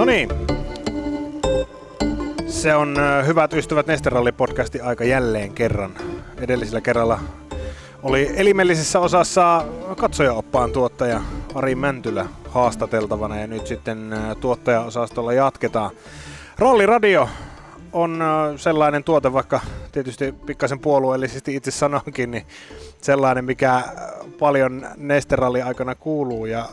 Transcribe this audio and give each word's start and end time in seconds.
No 0.00 0.06
niin. 0.06 0.28
Se 2.46 2.74
on 2.74 2.96
hyvät 3.26 3.52
ystävät 3.52 3.86
Nesteralli-podcasti 3.86 4.82
aika 4.82 5.04
jälleen 5.04 5.52
kerran. 5.52 5.94
Edellisellä 6.40 6.80
kerralla 6.80 7.20
oli 8.02 8.30
elimellisessä 8.36 9.00
osassa 9.00 9.64
katsojaoppaan 9.96 10.72
tuottaja 10.72 11.20
Ari 11.54 11.74
Mäntylä 11.74 12.26
haastateltavana 12.48 13.40
ja 13.40 13.46
nyt 13.46 13.66
sitten 13.66 14.14
tuottajaosastolla 14.40 15.32
jatketaan. 15.32 15.90
Radio 16.86 17.28
on 17.92 18.22
sellainen 18.56 19.04
tuote, 19.04 19.32
vaikka 19.32 19.60
tietysti 19.92 20.32
pikkasen 20.32 20.78
puolueellisesti 20.78 21.56
itse 21.56 21.70
sanonkin, 21.70 22.30
niin 22.30 22.46
sellainen, 23.00 23.44
mikä 23.44 23.82
paljon 24.38 24.86
Nesteralli 24.96 25.62
aikana 25.62 25.94
kuuluu 25.94 26.46
ja 26.46 26.68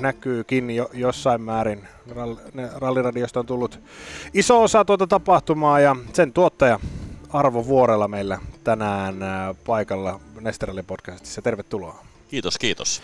näkyykin 0.00 0.70
jo, 0.70 0.90
jossain 0.92 1.42
määrin. 1.42 1.88
Ralliradiosta 2.76 3.40
on 3.40 3.46
tullut 3.46 3.80
iso 4.34 4.62
osa 4.62 4.84
tuota 4.84 5.06
tapahtumaa 5.06 5.80
ja 5.80 5.96
sen 6.12 6.32
tuottaja 6.32 6.80
Arvo 7.28 7.66
Vuorella 7.66 8.08
meillä 8.08 8.38
tänään 8.64 9.16
paikalla 9.66 10.20
Nesterallin 10.40 10.84
podcastissa. 10.84 11.42
Tervetuloa. 11.42 12.04
Kiitos, 12.28 12.58
kiitos. 12.58 13.02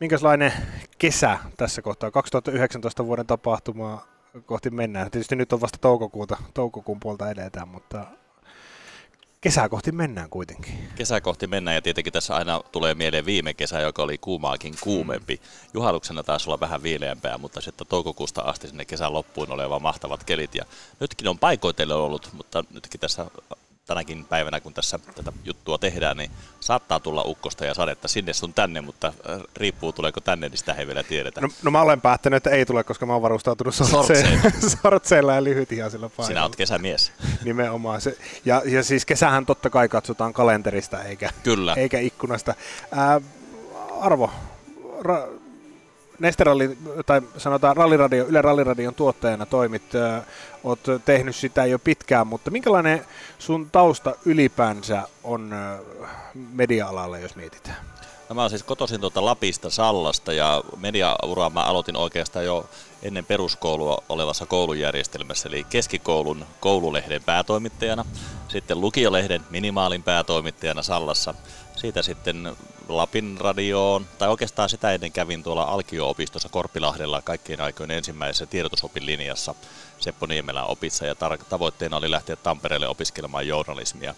Minkälainen 0.00 0.52
kesä 0.98 1.38
tässä 1.56 1.82
kohtaa? 1.82 2.10
2019 2.10 3.06
vuoden 3.06 3.26
tapahtumaa 3.26 4.06
kohti 4.46 4.70
mennään. 4.70 5.10
Tietysti 5.10 5.36
nyt 5.36 5.52
on 5.52 5.60
vasta 5.60 5.78
toukokuuta, 5.80 6.36
toukokuun 6.54 7.00
puolta 7.00 7.30
edetään, 7.30 7.68
mutta 7.68 8.06
kesää 9.46 9.68
kohti 9.68 9.92
mennään 9.92 10.30
kuitenkin. 10.30 10.88
Kesää 10.94 11.20
kohti 11.20 11.46
mennään 11.46 11.74
ja 11.74 11.82
tietenkin 11.82 12.12
tässä 12.12 12.36
aina 12.36 12.60
tulee 12.72 12.94
mieleen 12.94 13.26
viime 13.26 13.54
kesä, 13.54 13.80
joka 13.80 14.02
oli 14.02 14.18
kuumaakin 14.18 14.74
kuumempi. 14.80 15.40
Juhannuksena 15.74 16.22
taisi 16.22 16.50
olla 16.50 16.60
vähän 16.60 16.82
viileämpää, 16.82 17.38
mutta 17.38 17.60
sitten 17.60 17.86
toukokuusta 17.86 18.42
asti 18.42 18.68
sinne 18.68 18.84
kesän 18.84 19.12
loppuun 19.12 19.50
oleva 19.50 19.78
mahtavat 19.78 20.24
kelit. 20.24 20.54
Ja 20.54 20.64
nytkin 21.00 21.28
on 21.28 21.38
paikoitelle 21.38 21.94
ollut, 21.94 22.30
mutta 22.32 22.64
nytkin 22.74 23.00
tässä 23.00 23.26
tänäkin 23.86 24.24
päivänä, 24.24 24.60
kun 24.60 24.74
tässä 24.74 24.98
tätä 25.14 25.32
juttua 25.44 25.78
tehdään, 25.78 26.16
niin 26.16 26.30
saattaa 26.60 27.00
tulla 27.00 27.22
ukkosta 27.26 27.64
ja 27.64 27.74
sadetta 27.74 28.08
sinne 28.08 28.32
sun 28.32 28.52
tänne, 28.52 28.80
mutta 28.80 29.06
äh, 29.06 29.40
riippuu 29.56 29.92
tuleeko 29.92 30.20
tänne, 30.20 30.48
niin 30.48 30.58
sitä 30.58 30.72
ei 30.72 30.86
vielä 30.86 31.02
tiedetä. 31.02 31.40
No, 31.40 31.48
no 31.62 31.70
mä 31.70 31.82
olen 31.82 32.00
päättänyt, 32.00 32.36
että 32.36 32.50
ei 32.50 32.66
tule, 32.66 32.84
koska 32.84 33.06
mä 33.06 33.12
oon 33.12 33.22
varustautunut 33.22 33.74
sortseilla, 33.74 34.50
sortseilla 34.82 35.34
ja 35.34 35.44
lyhytihaisilla 35.44 36.08
painoilla. 36.08 36.26
Sinä 36.28 36.42
oot 36.42 36.56
kesämies. 36.56 37.12
Nimenomaan. 37.44 38.00
Se, 38.00 38.18
ja, 38.44 38.62
ja 38.64 38.82
siis 38.82 39.06
kesähän 39.06 39.46
totta 39.46 39.70
kai 39.70 39.88
katsotaan 39.88 40.32
kalenterista 40.32 41.02
eikä, 41.02 41.30
Kyllä. 41.42 41.74
eikä 41.74 41.98
ikkunasta. 41.98 42.54
Ää, 42.92 43.20
Arvo, 44.00 44.30
ra, 45.00 45.28
Nesteralli, 46.18 46.78
tai 47.06 47.22
sanotaan 47.36 47.76
ralliradio, 47.76 48.26
Yle 48.26 48.42
Ralliradion 48.42 48.94
tuottajana 48.94 49.46
toimit, 49.46 49.94
äh, 49.94 50.22
oot 50.64 50.80
tehnyt 51.04 51.36
sitä 51.36 51.66
jo 51.66 51.78
pitkään, 51.78 52.26
mutta 52.26 52.50
minkälainen 52.50 53.04
sun 53.38 53.70
tausta 53.70 54.14
ylipäänsä 54.24 55.02
on 55.24 55.54
media-alalla, 56.52 57.18
jos 57.18 57.36
mietitään? 57.36 57.76
No 58.28 58.34
mä 58.34 58.48
siis 58.48 58.62
kotoisin 58.62 59.00
tuota 59.00 59.24
Lapista 59.24 59.70
Sallasta 59.70 60.32
ja 60.32 60.62
mediauraa 60.76 61.50
mä 61.50 61.64
aloitin 61.64 61.96
oikeastaan 61.96 62.44
jo 62.44 62.66
ennen 63.02 63.24
peruskoulua 63.24 64.02
olevassa 64.08 64.46
koulujärjestelmässä, 64.46 65.48
eli 65.48 65.64
keskikoulun 65.64 66.46
koululehden 66.60 67.22
päätoimittajana, 67.22 68.04
sitten 68.48 68.80
lukiolehden 68.80 69.44
minimaalin 69.50 70.02
päätoimittajana 70.02 70.82
Sallassa, 70.82 71.34
siitä 71.76 72.02
sitten 72.02 72.56
Lapin 72.88 73.36
radioon, 73.40 74.06
tai 74.18 74.28
oikeastaan 74.28 74.68
sitä 74.68 74.92
ennen 74.92 75.12
kävin 75.12 75.42
tuolla 75.42 75.64
Alkio-opistossa 75.64 76.48
Korpilahdella 76.48 77.22
kaikkien 77.22 77.60
aikojen 77.60 77.90
ensimmäisessä 77.90 78.46
tiedotusopin 78.46 79.06
linjassa 79.06 79.54
Seppo 79.98 80.26
Niemelän 80.26 80.66
opissa, 80.66 81.06
ja 81.06 81.14
tar- 81.14 81.44
tavoitteena 81.48 81.96
oli 81.96 82.10
lähteä 82.10 82.36
Tampereelle 82.36 82.88
opiskelemaan 82.88 83.48
journalismia. 83.48 84.14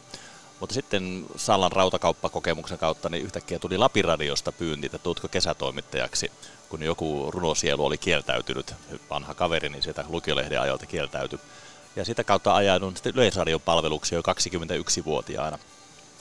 Mutta 0.60 0.74
sitten 0.74 1.26
Sallan 1.36 1.72
rautakauppakokemuksen 1.72 2.78
kautta 2.78 3.08
niin 3.08 3.24
yhtäkkiä 3.24 3.58
tuli 3.58 3.78
Lapin 3.78 4.04
radiosta 4.04 4.52
pyynti, 4.52 4.86
että 4.86 4.98
tuutko 4.98 5.28
kesätoimittajaksi, 5.28 6.32
kun 6.68 6.82
joku 6.82 7.30
runosielu 7.30 7.84
oli 7.84 7.98
kieltäytynyt, 7.98 8.74
vanha 9.10 9.34
kaveri, 9.34 9.68
niin 9.68 9.82
sieltä 9.82 10.04
lukiolehden 10.08 10.60
ajalta 10.60 10.86
kieltäytyi. 10.86 11.38
Ja 11.96 12.04
sitä 12.04 12.24
kautta 12.24 12.54
ajaudun 12.54 12.96
sitten 12.96 13.12
Yleisradion 13.14 13.60
palveluksi 13.60 14.14
jo 14.14 14.20
21-vuotiaana. 14.20 15.58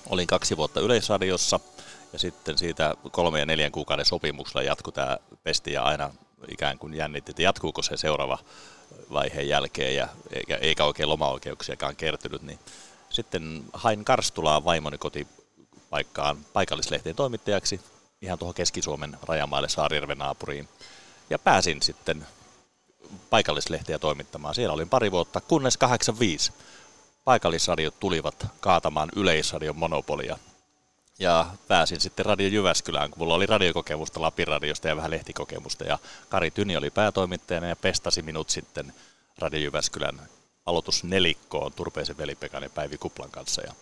Olin 0.10 0.28
kaksi 0.28 0.58
vuotta 0.58 0.80
Yleisradiossa, 0.80 1.60
ja 2.14 2.20
sitten 2.20 2.58
siitä 2.58 2.96
kolme 3.12 3.40
ja 3.40 3.46
neljän 3.46 3.72
kuukauden 3.72 4.06
sopimuksella 4.06 4.62
jatkui 4.62 4.94
tämä 4.94 5.18
pesti 5.44 5.72
ja 5.72 5.84
aina 5.84 6.14
ikään 6.48 6.80
kuin 6.80 6.94
jännitti, 6.94 7.32
että 7.32 7.42
jatkuuko 7.42 7.82
se 7.82 7.98
seuraava 7.98 8.38
vaiheen 9.14 9.50
jälkeen 9.50 9.96
ja 9.96 10.08
eikä, 10.32 10.56
eikä 10.56 10.86
oikein 10.86 11.10
lomaoikeuksiakaan 11.10 11.96
kertynyt, 11.96 12.42
niin 12.42 12.60
sitten 13.10 13.64
hain 13.74 14.06
Karstulaa 14.06 14.64
vaimoni 14.64 14.98
kotipaikkaan 14.98 16.38
paikallislehteen 16.54 17.16
toimittajaksi 17.16 17.82
ihan 18.22 18.40
tuohon 18.40 18.56
Keski-Suomen 18.56 19.18
rajamaille 19.24 19.70
Saarijärven 19.70 20.18
naapuriin. 20.18 20.70
Ja 21.30 21.40
pääsin 21.40 21.82
sitten 21.82 22.28
paikallislehtiä 23.30 24.00
toimittamaan. 24.00 24.56
Siellä 24.56 24.74
olin 24.74 24.90
pari 24.90 25.12
vuotta, 25.12 25.42
kunnes 25.42 25.78
85 25.78 26.52
paikallisradiot 27.24 28.00
tulivat 28.00 28.48
kaatamaan 28.60 29.10
yleisradion 29.16 29.78
monopolia 29.78 30.38
ja 31.20 31.46
pääsin 31.68 32.02
sitten 32.02 32.26
Radio 32.26 32.48
Jyväskylään, 32.48 33.12
kun 33.12 33.20
mulla 33.20 33.34
oli 33.34 33.46
radiokokemusta 33.46 34.22
Lapin 34.22 34.48
radiosta 34.48 34.88
ja 34.88 34.96
vähän 34.96 35.12
lehtikokemusta. 35.12 35.84
Ja 35.84 36.00
Kari 36.30 36.52
Tyni 36.52 36.78
oli 36.78 36.90
päätoimittajana 36.90 37.68
ja 37.68 37.76
pestasi 37.76 38.22
minut 38.22 38.50
sitten 38.50 38.94
Radio 39.38 39.60
Jyväskylän 39.60 40.22
aloitusnelikkoon 40.66 41.74
Turpeisen 41.74 42.18
velipekan 42.18 42.64
ja 42.64 42.70
Päivi 42.70 42.98
Kuplan 42.98 43.32
kanssa. 43.32 43.62
Ja 43.62 43.74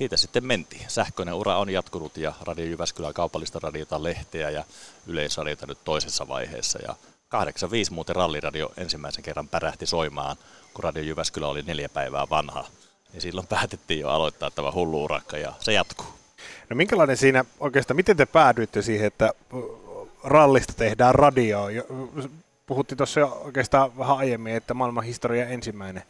siitä 0.00 0.16
sitten 0.16 0.46
mentiin. 0.46 0.84
Sähköinen 0.88 1.34
ura 1.34 1.58
on 1.58 1.70
jatkunut 1.70 2.16
ja 2.16 2.32
Radio 2.42 2.64
Jyväskylän 2.64 3.14
kaupallista 3.14 3.58
radiota 3.62 4.02
lehteä 4.02 4.50
ja 4.50 4.64
yleisradiota 5.06 5.66
nyt 5.66 5.78
toisessa 5.84 6.28
vaiheessa. 6.28 6.78
Ja 6.82 6.94
85 7.28 7.92
muuten 7.92 8.16
ralliradio 8.16 8.72
ensimmäisen 8.76 9.24
kerran 9.24 9.48
pärähti 9.48 9.86
soimaan, 9.86 10.36
kun 10.74 10.84
Radio 10.84 11.02
Jyväskylä 11.02 11.48
oli 11.48 11.62
neljä 11.62 11.88
päivää 11.88 12.26
vanha. 12.30 12.64
Ja 13.14 13.20
silloin 13.20 13.46
päätettiin 13.46 14.00
jo 14.00 14.08
aloittaa 14.08 14.50
tämä 14.50 14.72
hullu 14.72 15.04
urakka 15.04 15.38
ja 15.38 15.52
se 15.60 15.72
jatkuu. 15.72 16.06
No 16.70 16.76
minkälainen 16.76 17.16
siinä 17.16 17.44
oikeastaan, 17.60 17.96
miten 17.96 18.16
te 18.16 18.26
päädyitte 18.26 18.82
siihen, 18.82 19.06
että 19.06 19.32
rallista 20.24 20.72
tehdään 20.72 21.14
radio? 21.14 21.66
Puhuttiin 22.66 22.96
tuossa 22.96 23.20
jo 23.20 23.42
oikeastaan 23.44 23.98
vähän 23.98 24.16
aiemmin, 24.16 24.54
että 24.54 24.74
maailman 24.74 25.04
historia 25.04 25.48
ensimmäinen 25.48 26.02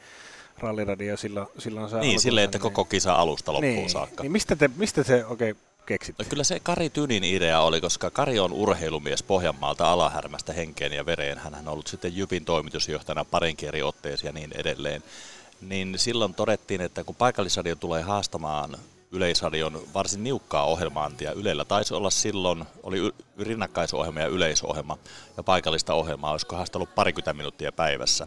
ralliradio 0.60 1.16
silloin, 1.16 1.46
silloin 1.58 1.90
saa 1.90 2.00
Niin, 2.00 2.20
silleen, 2.20 2.44
että 2.44 2.58
koko 2.58 2.84
kisa 2.84 3.14
alusta 3.14 3.52
loppuun 3.52 3.74
niin, 3.74 3.90
saakka. 3.90 4.22
Niin 4.22 4.32
mistä, 4.32 4.56
te, 4.56 4.70
mistä 4.76 5.02
se 5.02 5.24
oikein 5.26 5.56
keksitte? 5.86 6.22
No 6.22 6.28
kyllä 6.28 6.44
se 6.44 6.60
Kari 6.60 6.90
Tynin 6.90 7.24
idea 7.24 7.60
oli, 7.60 7.80
koska 7.80 8.10
Kari 8.10 8.38
on 8.38 8.52
urheilumies 8.52 9.22
Pohjanmaalta 9.22 9.92
alahärmästä 9.92 10.52
henkeen 10.52 10.92
ja 10.92 11.06
vereen. 11.06 11.38
Hän 11.38 11.54
on 11.54 11.68
ollut 11.68 11.86
sitten 11.86 12.16
Jypin 12.16 12.44
toimitusjohtajana 12.44 13.24
parinkin 13.24 13.68
eri 13.68 13.82
otteeseen 13.82 14.28
ja 14.28 14.32
niin 14.32 14.50
edelleen. 14.54 15.02
Niin 15.60 15.94
silloin 15.98 16.34
todettiin, 16.34 16.80
että 16.80 17.04
kun 17.04 17.14
paikallisradio 17.14 17.76
tulee 17.76 18.02
haastamaan 18.02 18.76
Yleisradion 19.12 19.82
varsin 19.94 20.24
niukkaa 20.24 20.64
ohjelmaantia. 20.64 21.32
Ylellä 21.32 21.64
taisi 21.64 21.94
olla 21.94 22.10
silloin, 22.10 22.64
oli 22.82 23.12
rinnakkaisohjelma 23.38 24.20
ja 24.20 24.26
yleisohjelma 24.26 24.98
ja 25.36 25.42
paikallista 25.42 25.94
ohjelmaa, 25.94 26.30
olisikohan 26.30 26.66
sitä 26.66 26.78
ollut 26.78 26.94
parikymmentä 26.94 27.32
minuuttia 27.32 27.72
päivässä. 27.72 28.26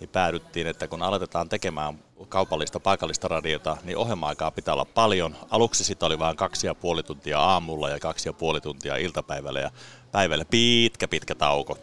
Niin 0.00 0.08
päädyttiin, 0.08 0.66
että 0.66 0.88
kun 0.88 1.02
aletetaan 1.02 1.48
tekemään 1.48 1.98
kaupallista 2.28 2.80
paikallista 2.80 3.28
radiota, 3.28 3.76
niin 3.84 3.96
ohjelma-aikaa 3.96 4.50
pitää 4.50 4.74
olla 4.74 4.84
paljon. 4.84 5.36
Aluksi 5.50 5.84
sitä 5.84 6.06
oli 6.06 6.18
vain 6.18 6.36
kaksi 6.36 6.66
ja 6.66 6.74
puoli 6.74 7.02
tuntia 7.02 7.40
aamulla 7.40 7.90
ja 7.90 7.98
kaksi 7.98 8.28
ja 8.28 8.32
puoli 8.32 8.60
tuntia 8.60 8.96
iltapäivällä 8.96 9.60
ja 9.60 9.70
päivällä 10.12 10.44
pitkä 10.44 11.08
pitkä 11.08 11.34
tauko 11.34 11.78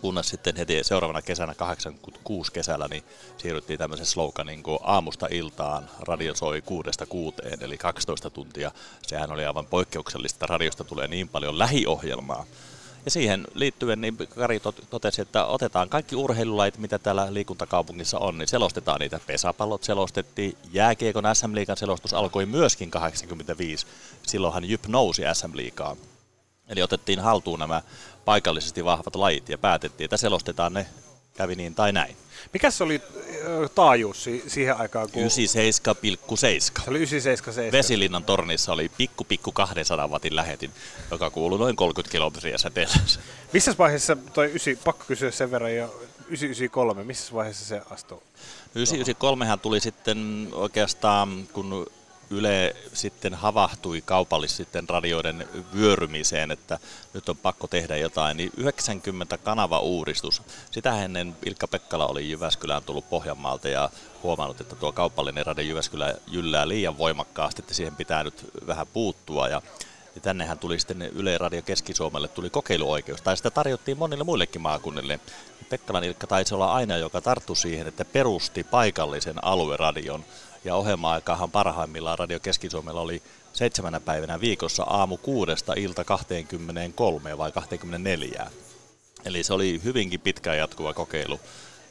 kunnes 0.00 0.28
sitten 0.28 0.56
heti 0.56 0.84
seuraavana 0.84 1.22
kesänä 1.22 1.54
86 1.54 2.52
kesällä 2.52 2.88
niin 2.88 3.04
siirryttiin 3.38 3.78
tämmöisen 3.78 4.06
sloganin 4.06 4.62
kuin 4.62 4.78
aamusta 4.82 5.26
iltaan 5.30 5.90
radio 6.00 6.34
soi 6.34 6.62
kuudesta 6.62 7.06
kuuteen, 7.06 7.62
eli 7.62 7.78
12 7.78 8.30
tuntia. 8.30 8.70
Sehän 9.02 9.32
oli 9.32 9.44
aivan 9.44 9.66
poikkeuksellista, 9.66 10.46
radiosta 10.46 10.84
tulee 10.84 11.08
niin 11.08 11.28
paljon 11.28 11.58
lähiohjelmaa. 11.58 12.46
Ja 13.04 13.10
siihen 13.10 13.46
liittyen 13.54 14.00
niin 14.00 14.16
Kari 14.16 14.60
totesi, 14.90 15.22
että 15.22 15.44
otetaan 15.44 15.88
kaikki 15.88 16.16
urheilulait, 16.16 16.78
mitä 16.78 16.98
täällä 16.98 17.34
liikuntakaupungissa 17.34 18.18
on, 18.18 18.38
niin 18.38 18.48
selostetaan 18.48 19.00
niitä. 19.00 19.20
Pesapallot 19.26 19.84
selostettiin, 19.84 20.56
jääkiekon 20.72 21.24
SM-liigan 21.32 21.76
selostus 21.76 22.14
alkoi 22.14 22.46
myöskin 22.46 22.90
85. 22.90 23.86
Silloinhan 24.26 24.64
Jyp 24.64 24.86
nousi 24.86 25.22
SM-liigaan. 25.32 25.96
Eli 26.68 26.82
otettiin 26.82 27.20
haltuun 27.20 27.58
nämä 27.58 27.82
paikallisesti 28.24 28.84
vahvat 28.84 29.16
lajit 29.16 29.48
ja 29.48 29.58
päätettiin, 29.58 30.04
että 30.04 30.16
selostetaan 30.16 30.72
ne 30.72 30.86
kävi 31.38 31.54
niin 31.54 31.74
tai 31.74 31.92
näin. 31.92 32.16
Mikä 32.52 32.70
se 32.70 32.84
oli 32.84 33.02
taajuus 33.74 34.28
siihen 34.46 34.76
aikaan? 34.76 35.10
Kun... 35.10 35.22
97,7. 35.22 35.28
Se 36.84 36.90
oli 36.90 37.04
97,7. 37.04 37.72
Vesilinnan 37.72 38.24
tornissa 38.24 38.72
oli 38.72 38.90
pikku 38.96 39.24
pikku 39.24 39.52
200 39.52 40.08
watin 40.08 40.36
lähetin, 40.36 40.70
joka 41.10 41.30
kuului 41.30 41.58
noin 41.58 41.76
30 41.76 42.12
kilometriä 42.12 42.58
säteellä. 42.58 42.94
Missä 43.52 43.74
vaiheessa 43.78 44.16
toi 44.32 44.46
9, 44.46 44.76
pakko 44.84 45.04
kysyä 45.08 45.30
sen 45.30 45.50
verran 45.50 45.76
jo, 45.76 45.86
993, 46.28 47.04
missä 47.04 47.34
vaiheessa 47.34 47.64
se 47.64 47.82
astui? 47.90 48.18
993 48.74 49.56
tuli 49.62 49.80
sitten 49.80 50.48
oikeastaan, 50.52 51.48
kun 51.52 51.86
Yle 52.30 52.76
sitten 52.92 53.34
havahtui 53.34 54.00
kaupallisesti 54.00 54.62
sitten 54.62 54.88
radioiden 54.88 55.48
vyörymiseen, 55.74 56.50
että 56.50 56.78
nyt 57.14 57.28
on 57.28 57.36
pakko 57.36 57.66
tehdä 57.66 57.96
jotain, 57.96 58.36
niin 58.36 58.52
90 58.56 59.38
kanava-uudistus. 59.38 60.42
Sitä 60.70 61.04
ennen 61.04 61.36
Ilkka 61.46 61.68
Pekkala 61.68 62.06
oli 62.06 62.30
Jyväskylään 62.30 62.82
tullut 62.82 63.10
Pohjanmaalta 63.10 63.68
ja 63.68 63.90
huomannut, 64.22 64.60
että 64.60 64.76
tuo 64.76 64.92
kaupallinen 64.92 65.46
radio 65.46 65.64
Jyväskylä 65.64 66.14
jyllää 66.26 66.68
liian 66.68 66.98
voimakkaasti, 66.98 67.62
että 67.62 67.74
siihen 67.74 67.96
pitää 67.96 68.24
nyt 68.24 68.44
vähän 68.66 68.86
puuttua. 68.86 69.48
Ja 69.48 69.62
ja 70.18 70.22
tännehän 70.22 70.58
tuli 70.58 70.78
sitten 70.78 71.02
Yle 71.02 71.38
Radio 71.38 71.62
Keski-Suomelle 71.62 72.28
tuli 72.28 72.50
kokeiluoikeus, 72.50 73.22
tai 73.22 73.36
sitä 73.36 73.50
tarjottiin 73.50 73.98
monille 73.98 74.24
muillekin 74.24 74.60
maakunnille. 74.60 75.20
Pekkalan 75.70 76.04
Ilkka 76.04 76.26
taisi 76.26 76.54
olla 76.54 76.72
aina, 76.72 76.96
joka 76.96 77.20
tarttui 77.20 77.56
siihen, 77.56 77.86
että 77.86 78.04
perusti 78.04 78.64
paikallisen 78.64 79.44
alueradion. 79.44 80.24
Ja 80.64 80.74
ohjelma-aikahan 80.74 81.50
parhaimmillaan 81.50 82.18
Radio 82.18 82.40
Keski-Suomella 82.40 83.00
oli 83.00 83.22
seitsemänä 83.52 84.00
päivänä 84.00 84.40
viikossa 84.40 84.82
aamu 84.82 85.16
kuudesta 85.16 85.72
ilta 85.76 86.04
23 86.04 87.38
vai 87.38 87.52
24. 87.52 88.50
Eli 89.24 89.44
se 89.44 89.52
oli 89.52 89.80
hyvinkin 89.84 90.20
pitkään 90.20 90.58
jatkuva 90.58 90.94
kokeilu. 90.94 91.40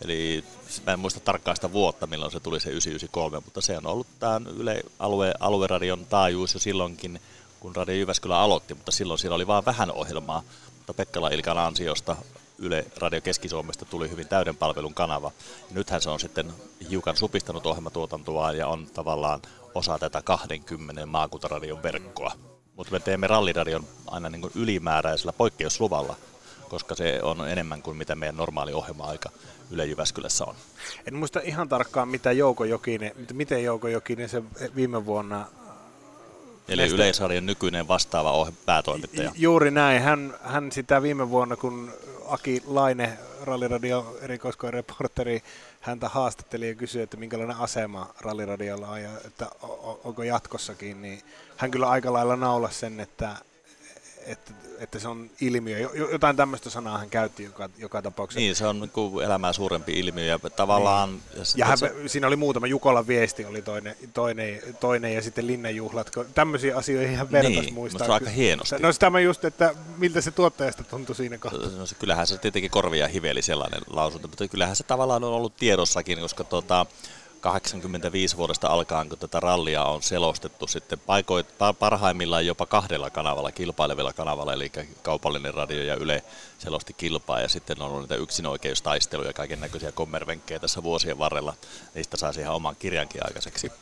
Eli 0.01 0.43
mä 0.85 0.93
en 0.93 0.99
muista 0.99 1.19
tarkkaan 1.19 1.57
sitä 1.57 1.71
vuotta, 1.71 2.07
milloin 2.07 2.31
se 2.31 2.39
tuli 2.39 2.59
se 2.59 2.69
993, 2.69 3.39
mutta 3.45 3.61
se 3.61 3.77
on 3.77 3.85
ollut 3.85 4.07
tämän 4.19 4.47
Yle 4.47 4.81
alue, 4.99 5.33
alueradion 5.39 6.05
taajuus 6.05 6.53
jo 6.53 6.59
silloinkin, 6.59 7.19
kun 7.59 7.75
Radio 7.75 7.95
Jyväskylä 7.95 8.39
aloitti, 8.39 8.73
mutta 8.73 8.91
silloin 8.91 9.19
siellä 9.19 9.35
oli 9.35 9.47
vain 9.47 9.65
vähän 9.65 9.91
ohjelmaa. 9.91 10.43
Mutta 10.77 10.93
Pekkala 10.93 11.29
Ilkan 11.29 11.57
ansiosta 11.57 12.15
Yle 12.59 12.85
Radio 12.97 13.21
Keski-Suomesta 13.21 13.85
tuli 13.85 14.09
hyvin 14.09 14.27
täyden 14.27 14.55
palvelun 14.55 14.93
kanava. 14.93 15.31
Ja 15.69 15.75
nythän 15.75 16.01
se 16.01 16.09
on 16.09 16.19
sitten 16.19 16.53
hiukan 16.89 17.17
supistanut 17.17 17.65
ohjelmatuotantoa 17.65 18.51
ja 18.51 18.67
on 18.67 18.87
tavallaan 18.93 19.41
osa 19.75 19.99
tätä 19.99 20.21
20 20.21 21.05
maakuntaradion 21.05 21.83
verkkoa. 21.83 22.31
Mutta 22.75 22.91
me 22.91 22.99
teemme 22.99 23.27
ralliradion 23.27 23.83
aina 24.07 24.29
niin 24.29 24.41
kuin 24.41 24.51
ylimääräisellä 24.55 25.33
poikkeusluvalla, 25.33 26.15
koska 26.69 26.95
se 26.95 27.19
on 27.23 27.49
enemmän 27.49 27.81
kuin 27.81 27.97
mitä 27.97 28.15
meidän 28.15 28.37
normaali 28.37 28.73
ohjelma-aika 28.73 29.29
Yle 29.71 29.85
Jyväskylässä 29.85 30.45
on. 30.45 30.55
En 31.07 31.15
muista 31.15 31.39
ihan 31.43 31.69
tarkkaan, 31.69 32.07
mitä 32.07 32.31
Jouko 32.31 32.65
Jokinen, 32.65 33.11
miten 33.33 33.63
Jouko 33.63 33.87
Jokinen 33.87 34.29
se 34.29 34.43
viime 34.75 35.05
vuonna 35.05 35.45
Eli 36.67 36.81
Neste... 36.81 36.95
Yleisarjan 36.95 37.45
nykyinen 37.45 37.87
vastaava 37.87 38.31
ohje, 38.31 38.53
päätoimittaja. 38.65 39.31
Juuri 39.35 39.71
näin. 39.71 40.01
Hän, 40.01 40.33
hän 40.43 40.71
sitä 40.71 41.01
viime 41.01 41.29
vuonna, 41.29 41.55
kun 41.55 41.91
Aki 42.27 42.63
Laine, 42.65 43.17
Ralliradio 43.41 44.17
erikoiskoreporteri, 44.21 45.43
häntä 45.81 46.09
haastatteli 46.09 46.67
ja 46.67 46.75
kysyi, 46.75 47.01
että 47.01 47.17
minkälainen 47.17 47.57
asema 47.57 48.13
Ralliradiolla 48.21 48.87
on 48.87 49.01
ja 49.01 49.11
että 49.25 49.47
onko 50.03 50.23
jatkossakin, 50.23 51.01
niin 51.01 51.21
hän 51.57 51.71
kyllä 51.71 51.89
aika 51.89 52.13
lailla 52.13 52.35
naula 52.35 52.69
sen, 52.69 52.99
että 52.99 53.35
että, 54.27 54.51
että 54.79 54.99
se 54.99 55.07
on 55.07 55.29
ilmiö. 55.41 55.89
Jotain 56.11 56.35
tämmöistä 56.35 56.69
sanaa 56.69 56.97
hän 56.97 57.09
käytti 57.09 57.43
joka, 57.43 57.69
joka 57.77 58.01
tapauksessa. 58.01 58.39
Niin, 58.39 58.55
se 58.55 58.67
on 58.67 58.79
niin 58.79 59.23
elämää 59.23 59.53
suurempi 59.53 59.99
ilmiö 59.99 60.23
ja 60.23 60.39
tavallaan... 60.55 61.09
Niin. 61.09 61.21
Ja, 61.35 61.43
ja 61.55 61.65
hän, 61.65 61.77
se... 61.77 61.93
siinä 62.07 62.27
oli 62.27 62.35
muutama, 62.35 62.67
Jukolan 62.67 63.07
viesti 63.07 63.45
oli 63.45 63.61
toinen, 63.61 63.95
toinen, 64.13 64.61
toinen 64.79 65.15
ja 65.15 65.21
sitten 65.21 65.47
linnenjuhlat. 65.47 66.11
Tämmöisiä 66.33 66.77
asioita 66.77 67.11
ihan 67.11 67.31
vertaisi 67.31 67.61
niin, 67.61 67.73
muistaa. 67.73 68.05
se 68.05 68.11
on 68.11 68.13
aika 68.13 68.29
hienosti. 68.29 68.75
No 68.79 68.91
sitä 68.91 69.11
just, 69.23 69.45
että 69.45 69.75
miltä 69.97 70.21
se 70.21 70.31
tuottajasta 70.31 70.83
tuntui 70.83 71.15
siinä 71.15 71.37
kohtaa. 71.37 71.69
No, 71.77 71.85
se, 71.85 71.95
kyllähän 71.95 72.27
se 72.27 72.37
tietenkin 72.37 72.71
korvia 72.71 73.07
hiveli 73.07 73.41
sellainen 73.41 73.81
lausunto, 73.87 74.27
mutta 74.27 74.47
kyllähän 74.47 74.75
se 74.75 74.83
tavallaan 74.83 75.23
on 75.23 75.33
ollut 75.33 75.55
tiedossakin, 75.55 76.19
koska 76.19 76.43
tota, 76.43 76.85
85 77.41 78.37
vuodesta 78.37 78.67
alkaen, 78.67 79.09
kun 79.09 79.17
tätä 79.17 79.39
rallia 79.39 79.83
on 79.83 80.01
selostettu 80.01 80.67
sitten 80.67 80.99
paikoit, 80.99 81.47
parhaimmillaan 81.79 82.45
jopa 82.45 82.65
kahdella 82.65 83.09
kanavalla, 83.09 83.51
kilpailevilla 83.51 84.13
kanavalla, 84.13 84.53
eli 84.53 84.71
kaupallinen 85.01 85.53
radio 85.53 85.83
ja 85.83 85.95
Yle 85.95 86.23
selosti 86.59 86.93
kilpaa, 86.93 87.41
ja 87.41 87.49
sitten 87.49 87.81
on 87.81 87.87
ollut 87.87 88.01
niitä 88.01 88.15
yksinoikeustaisteluja, 88.15 89.33
kaiken 89.33 89.59
näköisiä 89.59 89.91
kommervenkkejä 89.91 90.59
tässä 90.59 90.83
vuosien 90.83 91.19
varrella, 91.19 91.53
niistä 91.93 92.17
saa 92.17 92.33
ihan 92.39 92.55
oman 92.55 92.75
kirjankin 92.75 93.25
aikaiseksi. 93.25 93.71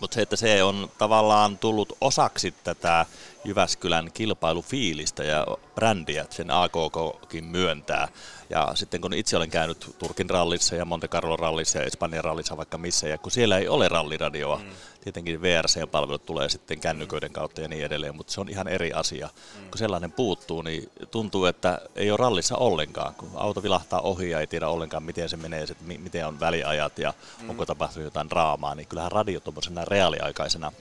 Mutta 0.00 0.14
se, 0.14 0.22
että 0.22 0.36
se 0.36 0.62
on 0.62 0.90
tavallaan 0.98 1.58
tullut 1.58 1.96
osaksi 2.00 2.54
tätä 2.64 3.06
Jyväskylän 3.44 4.12
kilpailufiilistä 4.12 5.24
ja 5.24 5.46
brändiä, 5.74 6.26
sen 6.30 6.50
AKKkin 6.50 7.44
myöntää. 7.44 8.08
Ja 8.50 8.70
sitten 8.74 9.00
kun 9.00 9.14
itse 9.14 9.36
olen 9.36 9.50
käynyt 9.50 9.94
Turkin 9.98 10.30
rallissa 10.30 10.74
ja 10.74 10.84
Monte 10.84 11.08
Carlo 11.08 11.36
rallissa 11.36 11.78
ja 11.78 11.84
Espanjan 11.84 12.24
rallissa 12.24 12.56
vaikka 12.56 12.78
missä, 12.78 13.08
ja 13.08 13.18
kun 13.18 13.32
siellä 13.32 13.58
ei 13.58 13.68
ole 13.68 13.88
ralliradioa, 13.88 14.56
mm. 14.58 14.70
Tietenkin 15.04 15.42
VRC-palvelut 15.42 16.26
tulee 16.26 16.48
sitten 16.48 16.80
kännyköiden 16.80 17.32
kautta 17.32 17.60
ja 17.60 17.68
niin 17.68 17.84
edelleen, 17.84 18.16
mutta 18.16 18.32
se 18.32 18.40
on 18.40 18.48
ihan 18.48 18.68
eri 18.68 18.92
asia. 18.92 19.26
Mm. 19.26 19.70
Kun 19.70 19.78
sellainen 19.78 20.12
puuttuu, 20.12 20.62
niin 20.62 20.90
tuntuu, 21.10 21.44
että 21.44 21.80
ei 21.96 22.10
ole 22.10 22.16
rallissa 22.16 22.56
ollenkaan. 22.56 23.14
Kun 23.14 23.30
auto 23.34 23.62
vilahtaa 23.62 24.00
ohi 24.00 24.30
ja 24.30 24.40
ei 24.40 24.46
tiedä 24.46 24.68
ollenkaan, 24.68 25.02
miten 25.02 25.28
se 25.28 25.36
menee, 25.36 25.62
että 25.62 25.84
miten 25.84 26.26
on 26.26 26.40
väliajat 26.40 26.98
ja 26.98 27.14
mm. 27.42 27.50
onko 27.50 27.66
tapahtunut 27.66 28.04
jotain 28.04 28.30
draamaa, 28.30 28.74
niin 28.74 28.88
kyllähän 28.88 29.12
radio 29.12 29.40
tuommoisena 29.40 29.84
reaaliaikaisena 29.84 30.72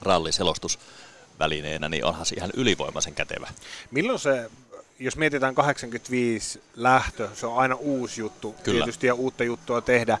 ralliselostusvälineenä, 0.00 1.88
niin 1.88 2.04
onhan 2.04 2.26
se 2.26 2.36
ihan 2.36 2.50
ylivoimaisen 2.54 3.14
kätevä. 3.14 3.48
Milloin 3.90 4.18
se 4.18 4.50
jos 4.98 5.16
mietitään 5.16 5.54
85 5.54 6.62
lähtö, 6.76 7.28
se 7.34 7.46
on 7.46 7.58
aina 7.58 7.74
uusi 7.74 8.20
juttu 8.20 8.52
Kyllä. 8.62 8.78
tietysti 8.78 9.06
ja 9.06 9.14
uutta 9.14 9.44
juttua 9.44 9.80
tehdä. 9.80 10.18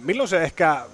Milloin 0.00 0.28
se 0.28 0.42
ehkä, 0.42 0.86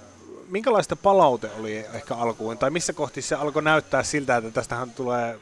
minkälaista 0.53 0.95
palaute 0.95 1.49
oli 1.59 1.77
ehkä 1.93 2.15
alkuun, 2.15 2.57
tai 2.57 2.69
missä 2.69 2.93
kohti 2.93 3.21
se 3.21 3.35
alkoi 3.35 3.63
näyttää 3.63 4.03
siltä, 4.03 4.37
että 4.37 4.51
tästähän 4.51 4.91
tulee 4.91 5.39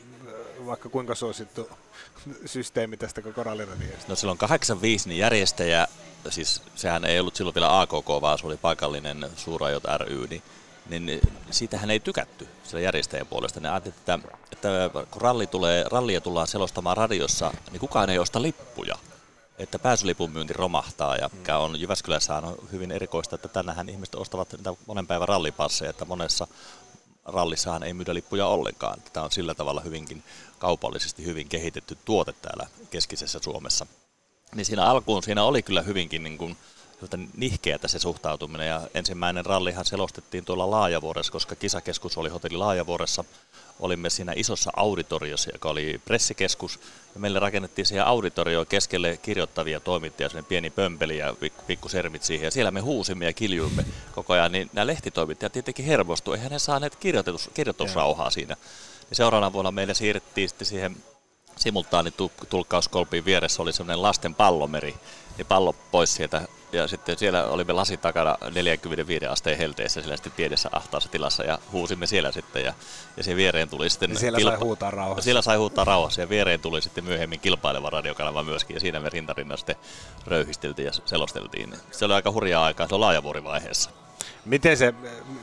vaikka 0.65 0.89
kuinka 0.89 1.15
suosittu 1.15 1.69
systeemi 2.45 2.97
tästä 2.97 3.21
koko 3.21 3.43
ralliradiosta? 3.43 4.05
No 4.07 4.15
silloin 4.15 4.37
85 4.37 5.09
niin 5.09 5.19
järjestäjä, 5.19 5.87
siis 6.29 6.61
sehän 6.75 7.05
ei 7.05 7.19
ollut 7.19 7.35
silloin 7.35 7.55
vielä 7.55 7.81
AKK, 7.81 8.07
vaan 8.21 8.39
se 8.39 8.47
oli 8.47 8.57
paikallinen 8.57 9.25
Suurajot 9.35 9.83
ry, 9.97 10.27
niin 10.27 10.43
niin 10.89 11.21
siitähän 11.51 11.91
ei 11.91 11.99
tykätty 11.99 12.47
sillä 12.63 12.81
järjestäjän 12.81 13.27
puolesta. 13.27 13.59
Ne 13.59 13.69
ajattelivat, 13.69 13.99
että, 14.03 14.19
että 14.51 14.89
kun 15.11 15.21
ralli 15.21 15.47
tulee, 15.47 15.85
rallia 15.91 16.21
tullaan 16.21 16.47
selostamaan 16.47 16.97
radiossa, 16.97 17.53
niin 17.71 17.79
kukaan 17.79 18.09
ei 18.09 18.19
osta 18.19 18.41
lippuja. 18.41 18.95
Että 19.61 19.79
pääsylipun 19.79 20.31
myynti 20.31 20.53
romahtaa, 20.53 21.15
ja 21.15 21.29
mikä 21.33 21.57
on 21.57 21.81
Jyväskylässä 21.81 22.35
on 22.35 22.57
hyvin 22.71 22.91
erikoista, 22.91 23.35
että 23.35 23.47
tänähän 23.47 23.89
ihmiset 23.89 24.15
ostavat 24.15 24.53
niitä 24.53 24.73
monen 24.87 25.07
päivän 25.07 25.27
rallipasseja, 25.27 25.89
että 25.89 26.05
monessa 26.05 26.47
rallissahan 27.25 27.83
ei 27.83 27.93
myydä 27.93 28.13
lippuja 28.13 28.47
ollenkaan. 28.47 29.01
Tämä 29.13 29.23
on 29.23 29.31
sillä 29.31 29.53
tavalla 29.55 29.81
hyvinkin 29.81 30.23
kaupallisesti 30.59 31.25
hyvin 31.25 31.49
kehitetty 31.49 31.97
tuote 32.05 32.33
täällä 32.33 32.67
keskisessä 32.91 33.39
Suomessa. 33.41 33.85
Niin 34.55 34.65
siinä 34.65 34.85
alkuun 34.85 35.23
siinä 35.23 35.43
oli 35.43 35.61
kyllä 35.61 35.81
hyvinkin 35.81 36.23
niin 36.23 36.37
kuin, 36.37 36.57
nihkeätä 37.37 37.87
se 37.87 37.99
suhtautuminen. 37.99 38.67
Ja 38.67 38.81
ensimmäinen 38.93 39.45
rallihan 39.45 39.85
selostettiin 39.85 40.45
tuolla 40.45 40.71
Laajavuoressa, 40.71 41.31
koska 41.31 41.55
kisakeskus 41.55 42.17
oli 42.17 42.29
hotelli 42.29 42.57
Laajavuoressa. 42.57 43.23
Olimme 43.79 44.09
siinä 44.09 44.33
isossa 44.35 44.71
auditoriossa, 44.75 45.49
joka 45.53 45.69
oli 45.69 46.01
pressikeskus. 46.05 46.79
Ja 47.13 47.19
meille 47.19 47.39
rakennettiin 47.39 47.85
siihen 47.85 48.05
auditorioon 48.05 48.67
keskelle 48.67 49.17
kirjoittavia 49.17 49.79
toimittajia, 49.79 50.29
sellainen 50.29 50.49
pieni 50.49 50.69
pömpeli 50.69 51.17
ja 51.17 51.35
pikku 51.67 51.89
sermit 51.89 52.23
siihen. 52.23 52.45
Ja 52.45 52.51
siellä 52.51 52.71
me 52.71 52.79
huusimme 52.79 53.25
ja 53.25 53.33
kiljuimme 53.33 53.85
koko 54.15 54.33
ajan. 54.33 54.51
Niin 54.51 54.69
nämä 54.73 54.87
lehtitoimittajat 54.87 55.53
tietenkin 55.53 55.85
hermostuivat. 55.85 56.37
Eihän 56.37 56.51
ne 56.51 56.59
saaneet 56.59 56.95
kirjoitus, 56.95 57.49
kirjoitusrauhaa 57.53 58.29
siinä. 58.29 58.55
Ja 59.09 59.15
seuraavana 59.15 59.53
vuonna 59.53 59.71
meille 59.71 59.93
siirrettiin 59.93 60.49
sitten 60.49 60.67
siihen 60.67 60.95
simultaanitulkkauskolpiin 61.57 63.25
vieressä 63.25 63.61
oli 63.61 63.73
semmoinen 63.73 64.01
lasten 64.01 64.35
pallomeri, 64.35 64.95
niin 65.37 65.47
pallo 65.47 65.75
pois 65.91 66.15
sieltä 66.15 66.41
ja 66.71 66.87
sitten 66.87 67.17
siellä 67.17 67.45
olimme 67.45 67.73
lasin 67.73 67.99
takana 67.99 68.37
45 68.53 69.25
asteen 69.25 69.57
helteessä 69.57 70.01
siellä 70.01 70.17
sitten 70.17 70.33
pienessä 70.35 70.69
ahtaassa 70.71 71.09
tilassa 71.09 71.43
ja 71.43 71.59
huusimme 71.71 72.07
siellä 72.07 72.31
sitten 72.31 72.63
ja, 72.63 72.73
ja 73.17 73.23
siihen 73.23 73.37
viereen 73.37 73.69
tuli 73.69 73.89
sitten... 73.89 74.11
Ja 74.11 74.19
siellä 74.19 74.37
kilpa- 74.37 74.51
sai 74.51 74.59
huutaa 74.59 74.91
rauhassa. 74.91 75.23
Siellä 75.23 75.41
sai 75.41 75.57
huutaa 75.57 75.85
rauhassa 75.85 76.21
ja 76.21 76.29
viereen 76.29 76.59
tuli 76.59 76.81
sitten 76.81 77.03
myöhemmin 77.03 77.39
kilpaileva 77.39 77.89
radiokanava 77.89 78.43
myöskin 78.43 78.73
ja 78.73 78.79
siinä 78.79 78.99
me 78.99 79.09
rintarinnan 79.09 79.57
sitten 79.57 79.75
röyhisteltiin 80.27 80.85
ja 80.85 80.91
selosteltiin. 81.05 81.73
Se 81.91 82.05
oli 82.05 82.13
aika 82.13 82.31
hurjaa 82.31 82.65
aikaa, 82.65 82.87
se 82.87 82.95
on 82.95 83.01
laajavuorivaiheessa. 83.01 83.89
Miten 84.45 84.77
se, 84.77 84.93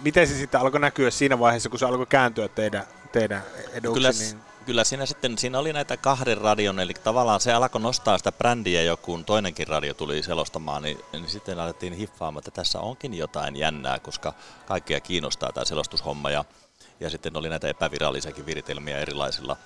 miten 0.03 0.27
se 0.27 0.35
sitten 0.35 0.61
alkoi 0.61 0.81
näkyä 0.81 1.11
siinä 1.11 1.39
vaiheessa, 1.39 1.69
kun 1.69 1.79
se 1.79 1.87
alkoi 1.87 2.07
kääntyä 2.07 2.49
teidän, 2.49 2.85
teidän 3.13 3.43
eduksi? 3.73 3.95
Kyllä, 3.95 4.11
niin 4.11 4.48
kyllä 4.69 4.85
siinä 4.85 5.07
sitten, 5.07 5.39
siinä 5.39 5.59
oli 5.59 5.73
näitä 5.73 5.97
kahden 5.97 6.39
radion, 6.39 6.81
eli 6.81 6.95
tavallaan 6.95 7.41
se 7.41 7.53
alkoi 7.53 7.81
nostaa 7.81 8.19
sitä 8.19 8.33
brändiä 8.33 8.83
jo, 8.83 8.97
kun 8.97 9.25
toinenkin 9.25 9.69
radio 9.69 9.95
tuli 9.95 10.23
selostamaan, 10.23 10.83
niin, 10.83 10.99
niin 11.13 11.29
sitten 11.29 11.59
alettiin 11.59 11.93
hiffaamaan, 11.93 12.41
että 12.41 12.51
tässä 12.51 12.81
onkin 12.81 13.15
jotain 13.15 13.57
jännää, 13.57 13.99
koska 13.99 14.35
kaikkia 14.67 15.01
kiinnostaa 15.01 15.53
tämä 15.53 15.65
selostushomma, 15.65 16.31
ja, 16.31 16.45
ja 17.01 17.11
sitten 17.11 17.37
oli 17.37 17.49
näitä 17.49 17.69
epävirallisiakin 17.69 18.47
viritelmiä 18.47 18.99
erilaisilla 18.99 19.57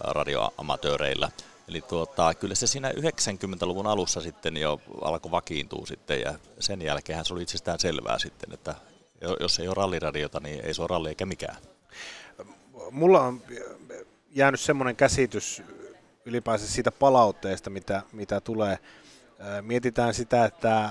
radioamatööreillä. 0.00 1.30
Eli 1.68 1.80
tuota, 1.80 2.34
kyllä 2.34 2.54
se 2.54 2.66
siinä 2.66 2.90
90-luvun 2.90 3.86
alussa 3.86 4.20
sitten 4.20 4.56
jo 4.56 4.80
alkoi 5.02 5.30
vakiintua 5.30 5.86
sitten 5.86 6.20
ja 6.20 6.34
sen 6.60 6.82
jälkeen 6.82 7.24
se 7.24 7.34
oli 7.34 7.42
itsestään 7.42 7.80
selvää 7.80 8.18
sitten, 8.18 8.52
että 8.52 8.74
jos 9.40 9.58
ei 9.58 9.68
ole 9.68 9.74
ralliradiota, 9.74 10.40
niin 10.40 10.64
ei 10.64 10.74
se 10.74 10.82
ole 10.82 10.88
ralli 10.88 11.08
eikä 11.08 11.26
mikään. 11.26 11.56
Mulla 12.90 13.20
on 13.20 13.42
jäänyt 14.34 14.60
semmoinen 14.60 14.96
käsitys 14.96 15.62
ylipäänsä 16.24 16.68
siitä 16.68 16.92
palautteesta, 16.92 17.70
mitä, 17.70 18.02
mitä 18.12 18.40
tulee. 18.40 18.78
Mietitään 19.62 20.14
sitä, 20.14 20.44
että 20.44 20.90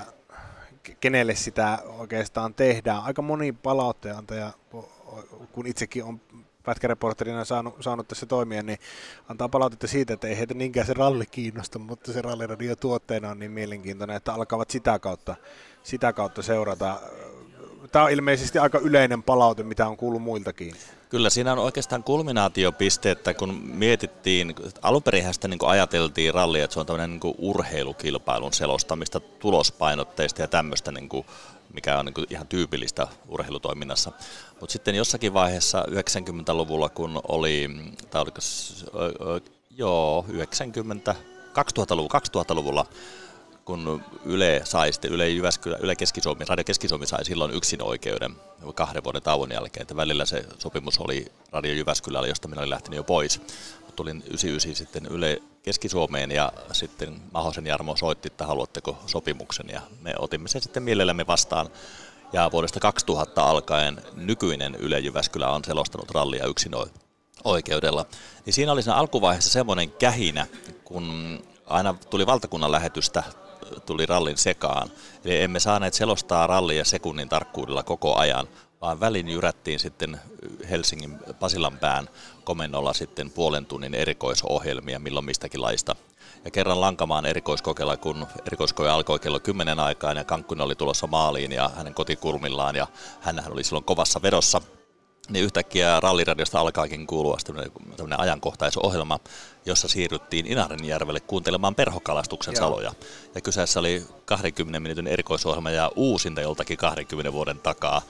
kenelle 1.00 1.34
sitä 1.34 1.78
oikeastaan 1.98 2.54
tehdään. 2.54 3.02
Aika 3.02 3.22
moni 3.22 3.52
palautteenantaja, 3.52 4.52
kun 5.52 5.66
itsekin 5.66 6.04
on 6.04 6.20
pätkäreporterina 6.62 7.44
saanut, 7.44 7.76
saanut 7.80 8.08
tässä 8.08 8.26
toimia, 8.26 8.62
niin 8.62 8.78
antaa 9.28 9.48
palautetta 9.48 9.86
siitä, 9.86 10.14
että 10.14 10.28
ei 10.28 10.38
heitä 10.38 10.54
niinkään 10.54 10.86
se 10.86 10.94
ralli 10.94 11.26
kiinnosta, 11.26 11.78
mutta 11.78 12.12
se 12.12 12.22
ralliradio 12.22 12.76
tuotteena 12.76 13.30
on 13.30 13.38
niin 13.38 13.52
mielenkiintoinen, 13.52 14.16
että 14.16 14.34
alkavat 14.34 14.70
sitä 14.70 14.98
kautta, 14.98 15.36
sitä 15.82 16.12
kautta 16.12 16.42
seurata. 16.42 17.00
Tämä 17.92 18.04
on 18.04 18.10
ilmeisesti 18.10 18.58
aika 18.58 18.78
yleinen 18.78 19.22
palaute, 19.22 19.62
mitä 19.62 19.88
on 19.88 19.96
kuullut 19.96 20.22
muiltakin. 20.22 20.74
Kyllä 21.08 21.30
siinä 21.30 21.52
on 21.52 21.58
oikeastaan 21.58 22.04
kulminaatiopiste, 22.04 23.10
että 23.10 23.34
kun 23.34 23.54
mietittiin, 23.54 24.54
alun 24.82 25.02
perin 25.02 25.34
sitä 25.34 25.48
niin 25.48 25.58
ajateltiin 25.62 26.34
ralli, 26.34 26.60
että 26.60 26.74
se 26.74 26.80
on 26.80 26.86
tämmöinen 26.86 27.10
niin 27.10 27.34
urheilukilpailun 27.38 28.52
selostamista 28.52 29.20
tulospainotteista 29.20 30.42
ja 30.42 30.48
tämmöistä, 30.48 30.92
niin 30.92 31.08
kuin, 31.08 31.26
mikä 31.74 31.98
on 31.98 32.04
niin 32.04 32.26
ihan 32.30 32.46
tyypillistä 32.46 33.08
urheilutoiminnassa. 33.28 34.12
Mutta 34.60 34.72
sitten 34.72 34.94
jossakin 34.94 35.34
vaiheessa 35.34 35.84
90-luvulla, 35.90 36.88
kun 36.88 37.20
oli, 37.28 37.70
tai 38.10 38.22
oliko, 38.22 38.40
joo, 39.70 40.24
90, 40.28 41.14
2000-luvulla, 41.54 42.20
2000-luvulla 42.42 42.86
kun 43.64 44.04
Yle 44.24 44.60
sai 44.64 44.92
sitten, 44.92 45.12
Yle 45.12 45.28
Jyväskylä, 45.28 45.76
Yle 45.80 45.96
Keski-Suomi, 45.96 46.44
Radio 46.48 46.64
Keski-Suomi 46.64 47.06
sai 47.06 47.24
silloin 47.24 47.54
yksin 47.54 47.82
oikeuden 47.82 48.36
kahden 48.74 49.04
vuoden 49.04 49.22
tauon 49.22 49.52
jälkeen, 49.52 49.82
että 49.82 49.96
välillä 49.96 50.24
se 50.24 50.44
sopimus 50.58 50.98
oli 50.98 51.32
Radio 51.52 51.74
Jyväskylällä, 51.74 52.28
josta 52.28 52.48
minä 52.48 52.60
olin 52.60 52.70
lähtenyt 52.70 52.96
jo 52.96 53.04
pois. 53.04 53.40
Tulin 53.96 54.22
99 54.26 54.76
sitten 54.76 55.06
Yle 55.06 55.42
Keski-Suomeen 55.62 56.30
ja 56.30 56.52
sitten 56.72 57.20
Mahosen 57.32 57.66
Jarmo 57.66 57.96
soitti, 57.96 58.26
että 58.26 58.46
haluatteko 58.46 58.98
sopimuksen 59.06 59.66
ja 59.68 59.80
me 60.00 60.14
otimme 60.18 60.48
sen 60.48 60.62
sitten 60.62 60.82
mielellämme 60.82 61.26
vastaan. 61.26 61.70
Ja 62.32 62.50
vuodesta 62.52 62.80
2000 62.80 63.44
alkaen 63.44 64.02
nykyinen 64.14 64.74
Yle 64.74 64.98
Jyväskylä 64.98 65.50
on 65.50 65.64
selostanut 65.64 66.10
rallia 66.10 66.46
yksin 66.46 66.72
oikeudella. 67.44 68.06
Niin 68.46 68.54
siinä 68.54 68.72
oli 68.72 68.82
siinä 68.82 68.96
alkuvaiheessa 68.96 69.50
semmoinen 69.50 69.90
kähinä, 69.90 70.46
kun 70.84 71.38
aina 71.66 71.94
tuli 72.10 72.26
valtakunnan 72.26 72.72
lähetystä 72.72 73.22
tuli 73.86 74.06
rallin 74.06 74.38
sekaan. 74.38 74.90
Eli 75.24 75.40
emme 75.40 75.60
saaneet 75.60 75.94
selostaa 75.94 76.46
rallia 76.46 76.84
sekunnin 76.84 77.28
tarkkuudella 77.28 77.82
koko 77.82 78.16
ajan, 78.16 78.48
vaan 78.80 79.00
välin 79.00 79.28
jyrättiin 79.28 79.80
sitten 79.80 80.20
Helsingin 80.70 81.18
Pasilan 81.40 81.78
pään 81.78 82.08
komennolla 82.44 82.92
sitten 82.92 83.30
puolen 83.30 83.66
tunnin 83.66 83.94
erikoisohjelmia 83.94 84.98
milloin 84.98 85.24
mistäkin 85.24 85.62
laista. 85.62 85.96
Ja 86.44 86.50
kerran 86.50 86.80
Lankamaan 86.80 87.26
erikoiskokeilla, 87.26 87.96
kun 87.96 88.26
erikoiskoe 88.46 88.90
alkoi 88.90 89.18
kello 89.18 89.40
10 89.40 89.80
aikaan 89.80 90.16
ja 90.16 90.24
Kankkunen 90.24 90.64
oli 90.64 90.74
tulossa 90.74 91.06
maaliin 91.06 91.52
ja 91.52 91.70
hänen 91.76 91.94
kotikulmillaan 91.94 92.76
ja 92.76 92.86
hän 93.20 93.42
oli 93.50 93.64
silloin 93.64 93.84
kovassa 93.84 94.22
vedossa– 94.22 94.60
niin 95.28 95.44
yhtäkkiä 95.44 96.00
ralliradiosta 96.00 96.60
alkaakin 96.60 97.06
kuulua 97.06 97.36
tämmöinen 97.96 98.20
ajankohtaisohjelma, 98.20 99.20
jossa 99.66 99.88
siirryttiin 99.88 100.46
Inarinjärvelle 100.46 101.20
kuuntelemaan 101.20 101.74
perhokalastuksen 101.74 102.54
Joo. 102.54 102.60
saloja. 102.60 102.92
Ja 103.34 103.40
kyseessä 103.40 103.80
oli 103.80 104.02
20 104.24 104.80
minuutin 104.80 105.06
erikoisohjelma 105.06 105.70
ja 105.70 105.90
uusinta 105.96 106.40
joltakin 106.40 106.78
20 106.78 107.32
vuoden 107.32 107.60
takaa. 107.60 108.02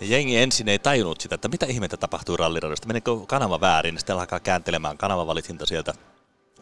Ja 0.00 0.06
jengi 0.06 0.36
ensin 0.36 0.68
ei 0.68 0.78
tajunnut 0.78 1.20
sitä, 1.20 1.34
että 1.34 1.48
mitä 1.48 1.66
ihmettä 1.66 1.96
tapahtuu 1.96 2.36
ralliradiosta. 2.36 2.86
Menikö 2.86 3.10
kanava 3.26 3.60
väärin, 3.60 3.94
niin 3.94 4.00
sitten 4.00 4.16
alkaa 4.16 4.40
kääntelemään 4.40 4.98
kanavavalitsinta 4.98 5.66
sieltä. 5.66 5.94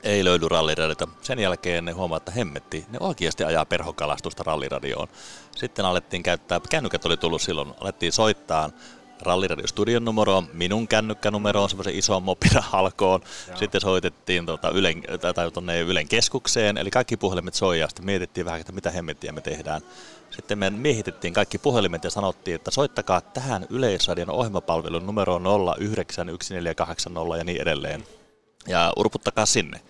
Ei 0.03 0.25
löydy 0.25 0.49
ralliradiota. 0.49 1.09
Sen 1.23 1.39
jälkeen 1.39 1.85
ne 1.85 1.93
huomaa, 1.93 2.17
että 2.17 2.33
hemmetti, 2.33 2.87
ne 2.91 2.99
oikeasti 3.01 3.45
ajaa 3.45 3.65
perhokalastusta 3.65 4.43
ralliradioon. 4.43 5.09
Sitten 5.57 5.85
alettiin 5.85 6.23
käyttää, 6.23 6.61
kännykät 6.71 7.05
oli 7.05 7.17
tullut 7.17 7.43
silloin, 7.43 7.75
alettiin 7.81 8.13
soittaa 8.13 8.71
Ralliradio 9.23 9.67
Studion 9.67 10.05
numero, 10.05 10.43
minun 10.53 10.89
kännykkänumeroon, 10.89 11.69
semmoisen 11.69 11.95
ison 11.95 12.23
mopirahalkoon. 12.23 13.21
Sitten 13.55 13.81
soitettiin 13.81 14.47
tuota 14.47 14.69
Ylen, 14.71 15.03
tai 15.35 15.51
tuonne 15.51 15.81
Ylen 15.81 16.09
keskukseen, 16.09 16.77
eli 16.77 16.91
kaikki 16.91 17.17
puhelimet 17.17 17.55
soi 17.55 17.81
ja 17.81 17.89
sitten 17.89 18.05
mietittiin 18.05 18.45
vähän, 18.45 18.61
että 18.61 18.73
mitä 18.73 18.91
hemmettiä 18.91 19.33
me 19.33 19.41
tehdään. 19.41 19.83
Sitten 20.31 20.59
me 20.59 20.71
miehitettiin 20.71 21.35
kaikki 21.35 21.59
puhelimet 21.59 22.05
ja 22.05 22.11
sanottiin, 22.11 22.55
että 22.55 22.71
soittakaa 22.71 23.21
tähän 23.21 23.67
Yleisradion 23.71 24.31
ohjelmapalvelun 24.31 25.07
numero 25.07 25.39
091480 25.39 27.37
ja 27.39 27.45
niin 27.45 27.63
edelleen. 27.63 28.05
Ja 28.69 28.93
urputtakaa 28.97 29.47
sinne. 29.47 29.81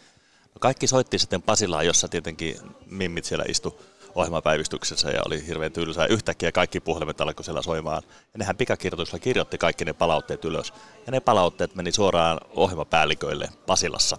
No 0.55 0.59
kaikki 0.61 0.87
soitti 0.87 1.19
sitten 1.19 1.43
Pasilaan, 1.43 1.87
jossa 1.87 2.09
tietenkin 2.09 2.57
mimmit 2.87 3.25
siellä 3.25 3.45
istu 3.49 3.81
ohjelmapäivystyksessä 4.15 5.11
ja 5.11 5.23
oli 5.27 5.47
hirveän 5.47 5.73
tylsää. 5.73 6.07
Yhtäkkiä 6.07 6.53
kaikki 6.53 6.81
puhelimet 6.81 7.21
alkoi 7.21 7.45
siellä 7.45 7.63
soimaan. 7.63 8.03
Ja 8.07 8.39
nehän 8.39 8.57
pikakirjoituksella 8.57 9.23
kirjoitti 9.23 9.59
kaikki 9.59 9.85
ne 9.85 9.93
palautteet 9.93 10.45
ylös. 10.45 10.73
Ja 11.07 11.13
ne 11.13 11.21
palautteet 11.21 11.75
meni 11.75 11.93
suoraan 11.93 12.41
ohjelmapäälliköille 12.57 13.49
Pasilassa. 13.67 14.17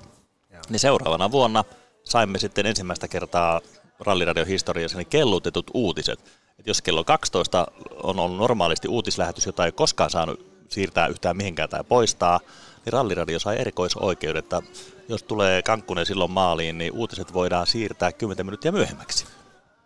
Joo. 0.53 0.61
Niin 0.69 0.79
seuraavana 0.79 1.31
vuonna 1.31 1.63
saimme 2.03 2.39
sitten 2.39 2.65
ensimmäistä 2.65 3.07
kertaa 3.07 3.61
ralliradion 3.99 4.47
historiassa 4.47 4.97
niin 4.97 5.07
kellutetut 5.07 5.71
uutiset. 5.73 6.19
Et 6.59 6.67
jos 6.67 6.81
kello 6.81 7.03
12 7.03 7.67
on 8.03 8.19
ollut 8.19 8.37
normaalisti 8.37 8.87
uutislähetys, 8.87 9.45
jota 9.45 9.65
ei 9.65 9.71
koskaan 9.71 10.09
saanut 10.09 10.55
siirtää 10.69 11.07
yhtään 11.07 11.37
mihinkään 11.37 11.69
tai 11.69 11.83
poistaa, 11.83 12.39
niin 12.85 12.93
ralliradio 12.93 13.39
sai 13.39 13.57
erikoisoikeudet, 13.59 14.45
että 14.45 14.61
jos 15.09 15.23
tulee 15.23 15.61
kankkunen 15.61 16.05
silloin 16.05 16.31
maaliin, 16.31 16.77
niin 16.77 16.93
uutiset 16.93 17.33
voidaan 17.33 17.67
siirtää 17.67 18.11
10 18.11 18.45
minuuttia 18.45 18.71
myöhemmäksi. 18.71 19.25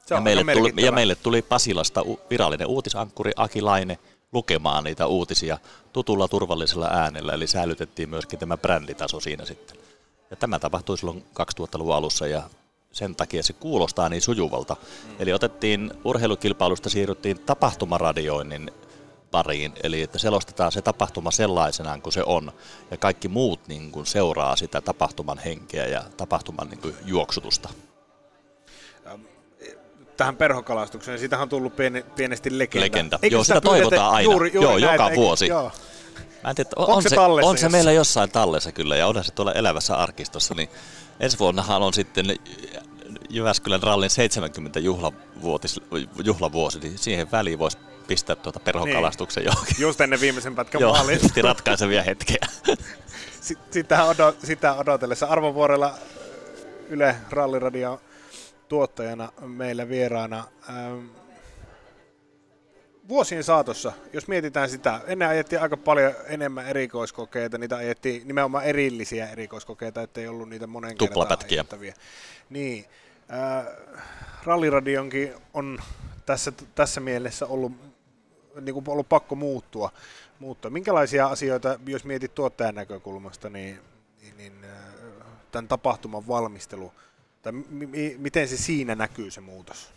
Se 0.10 0.16
ja, 0.16 0.22
meille 0.22 0.54
tuli, 0.54 0.74
ja 0.86 0.92
meille 0.92 1.16
tuli 1.16 1.42
Pasilasta 1.42 2.06
virallinen 2.30 2.68
uutisankkuri 2.68 3.32
Aki 3.36 3.62
Laine 3.62 4.00
lukemaan 4.32 4.84
niitä 4.84 5.08
uutisia 5.08 5.58
tutulla 5.94 6.28
turvallisella 6.28 6.88
äänellä, 6.88 7.34
eli 7.34 7.48
säilytettiin 7.48 8.10
myöskin 8.10 8.40
tämä 8.40 8.58
bränditaso 8.58 9.20
siinä 9.20 9.46
sitten. 9.46 9.78
Ja 10.32 10.38
tämä 10.38 10.60
tapahtui 10.60 10.98
silloin 10.98 11.26
2000-luvun 11.40 11.96
alussa 11.96 12.28
ja 12.28 12.44
sen 12.92 13.16
takia 13.16 13.44
se 13.44 13.54
kuulostaa 13.54 14.10
niin 14.10 14.22
sujuvalta. 14.22 14.76
Mm. 14.76 15.16
Eli 15.20 15.34
otettiin 15.34 15.92
urheilukilpailusta, 16.04 16.90
siirryttiin 16.90 17.40
tapahtumaradioinnin 17.40 18.72
pariin, 19.32 19.74
eli 19.84 20.02
että 20.02 20.18
selostetaan 20.18 20.72
se 20.72 20.82
tapahtuma 20.82 21.32
sellaisenaan 21.32 22.02
kuin 22.02 22.14
se 22.14 22.24
on, 22.26 22.52
ja 22.92 22.98
kaikki 22.98 23.28
muut 23.28 23.68
niin 23.68 23.92
kuin 23.92 24.06
seuraa 24.06 24.56
sitä 24.56 24.82
tapahtuman 24.82 25.38
henkeä 25.38 25.88
ja 25.88 26.04
tapahtuman 26.18 26.70
niin 26.70 26.82
kuin 26.82 26.96
juoksutusta 27.06 27.70
tähän 30.20 30.36
perhokalastukseen, 30.36 31.14
niin 31.14 31.20
siitähän 31.20 31.44
on 31.44 31.50
tullut 31.50 31.76
pieni, 31.76 32.06
pienesti 32.16 32.60
legenda. 32.60 32.86
Legenda. 32.86 33.20
Eikö 33.22 33.36
joo, 33.36 33.44
sitä, 33.44 33.56
sitä 33.56 33.70
toivotaan 33.70 34.14
aina. 34.14 34.32
Juuri, 34.32 34.52
juuri 34.54 34.66
joo, 34.66 34.80
näitä, 34.80 34.94
joka 34.94 35.10
eikö, 35.10 35.16
vuosi. 35.16 35.48
Joo. 35.48 35.72
Mä 36.44 36.50
en 36.50 36.56
tiedä, 36.56 36.70
on, 36.76 36.90
on, 36.90 37.04
se, 37.04 37.16
on 37.20 37.58
se 37.58 37.70
meillä 37.70 37.92
jossain 37.92 38.32
tallessa 38.32 38.72
kyllä, 38.72 38.96
ja 38.96 39.08
onhan 39.08 39.24
se 39.24 39.32
tuolla 39.32 39.54
elävässä 39.54 39.96
arkistossa, 39.96 40.54
niin 40.56 40.70
ensi 41.20 41.40
vuonnahan 41.40 41.82
on 41.82 41.94
sitten 41.94 42.26
Jyväskylän 43.30 43.84
rallin 43.84 44.10
70 44.10 44.80
juhlavuotis, 44.80 45.82
juhlavuosi, 46.24 46.80
niin 46.80 46.98
siihen 46.98 47.32
väliin 47.32 47.60
voisi 47.60 47.78
pistää 48.08 48.36
tuota 48.36 48.60
perhokalastuksen 48.60 49.42
niin. 49.44 49.52
johonkin. 49.52 49.76
Just 49.80 50.02
ennen 50.02 50.22
viimeisen 50.22 50.56
pätkän 50.56 50.82
Joo, 50.82 50.98
ratkaisevia 51.42 52.04
hetkeä. 52.04 52.48
Sitä, 53.72 54.04
odot, 54.04 54.38
sitä 54.44 54.74
odotellessa. 54.74 55.26
Arvovuorella 55.26 55.94
Yle 56.90 57.16
Ralliradio 57.30 58.02
tuottajana 58.70 59.32
meillä 59.42 59.90
vieraana. 59.90 60.44
Ähm, 60.70 61.06
vuosien 63.10 63.44
saatossa, 63.44 63.94
jos 64.14 64.28
mietitään 64.28 64.70
sitä, 64.70 65.02
ennen 65.08 65.28
ajettiin 65.28 65.62
aika 65.62 65.78
paljon 65.78 66.14
enemmän 66.26 66.68
erikoiskokeita, 66.68 67.58
niitä 67.58 67.78
ajettiin 67.78 68.28
nimenomaan 68.28 68.66
erillisiä 68.66 69.30
erikoiskokeita, 69.30 70.02
ettei 70.02 70.28
ollut 70.28 70.50
niitä 70.50 70.68
monen 70.68 70.98
Tuplapätkiä. 70.98 71.66
Niin. 72.50 72.86
Äh, 73.34 73.66
ralliradionkin 74.44 75.34
on 75.54 75.80
tässä, 76.26 76.52
tässä 76.76 77.02
mielessä 77.02 77.46
ollut, 77.46 77.72
niin 78.62 78.74
kuin 78.74 78.90
ollut 78.90 79.10
pakko 79.10 79.36
muuttua. 79.36 79.92
muuttua. 80.40 80.72
Minkälaisia 80.72 81.28
asioita, 81.28 81.80
jos 81.86 82.06
mietit 82.06 82.36
tuottajan 82.36 82.76
näkökulmasta, 82.76 83.50
niin, 83.50 83.80
niin, 84.22 84.38
niin 84.38 84.54
tämän 85.52 85.68
tapahtuman 85.68 86.28
valmistelu– 86.28 86.92
tai 87.42 87.52
m- 87.52 87.66
miten 88.18 88.48
se 88.48 88.58
siinä 88.58 88.96
näkyy 88.96 89.32
se 89.32 89.42
muutos? 89.42 89.88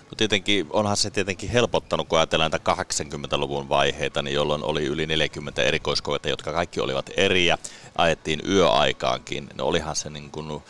No 0.00 0.14
tietenkin, 0.16 0.66
onhan 0.70 0.96
se 0.96 1.10
tietenkin 1.10 1.50
helpottanut, 1.50 2.08
kun 2.08 2.18
ajatellaan 2.18 2.50
näitä 2.50 2.72
80-luvun 2.74 3.68
vaiheita, 3.68 4.22
niin 4.22 4.34
jolloin 4.34 4.62
oli 4.64 4.84
yli 4.84 5.06
40 5.06 5.62
erikoiskoetta, 5.62 6.28
jotka 6.28 6.52
kaikki 6.52 6.80
olivat 6.80 7.10
eriä, 7.16 7.58
ajettiin 7.96 8.40
yöaikaankin. 8.48 9.48
No 9.54 9.64
olihan 9.66 9.96
se 9.96 10.10
niin 10.10 10.30
kuin 10.30 10.62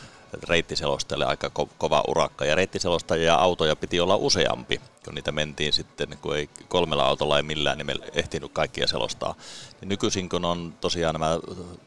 reittiselostajalle 0.48 1.26
aika 1.26 1.50
ko- 1.58 1.68
kova 1.78 2.04
urakka. 2.08 2.44
Ja 2.44 2.54
reittiselostajia 2.54 3.34
autoja 3.34 3.76
piti 3.76 4.00
olla 4.00 4.16
useampi, 4.16 4.80
kun 5.04 5.14
niitä 5.14 5.32
mentiin 5.32 5.72
sitten, 5.72 6.18
kun 6.22 6.36
ei 6.36 6.50
kolmella 6.68 7.06
autolla 7.06 7.36
ei 7.36 7.42
millään 7.42 7.78
niin 7.78 7.98
ehtinyt 8.12 8.52
kaikkia 8.52 8.86
selostaa. 8.86 9.34
Ja 9.80 9.86
nykyisin 9.86 10.28
kun 10.28 10.44
on 10.44 10.74
tosiaan 10.80 11.14
nämä 11.14 11.38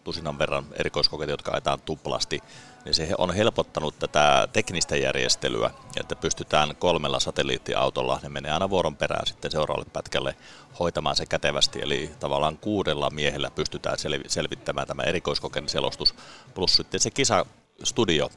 tusinan 0.03 0.39
verran 0.39 0.65
erikoiskokeita, 0.79 1.33
jotka 1.33 1.51
ajetaan 1.51 1.81
tuplasti, 1.81 2.39
niin 2.85 2.93
se 2.93 3.09
on 3.17 3.33
helpottanut 3.33 3.99
tätä 3.99 4.47
teknistä 4.53 4.95
järjestelyä, 4.97 5.71
että 5.99 6.15
pystytään 6.15 6.75
kolmella 6.75 7.19
satelliittiautolla, 7.19 8.19
ne 8.23 8.29
menee 8.29 8.51
aina 8.51 8.69
vuoron 8.69 8.95
perään 8.95 9.27
sitten 9.27 9.51
seuraavalle 9.51 9.89
pätkälle 9.93 10.35
hoitamaan 10.79 11.15
se 11.15 11.25
kätevästi, 11.25 11.81
eli 11.81 12.11
tavallaan 12.19 12.57
kuudella 12.57 13.09
miehellä 13.09 13.51
pystytään 13.51 13.97
selvittämään 14.27 14.87
tämä 14.87 15.03
erikoiskokeen 15.03 15.69
selostus, 15.69 16.15
plus 16.53 16.75
sitten 16.75 16.99
se 16.99 17.09
kisastudio, 17.77 18.29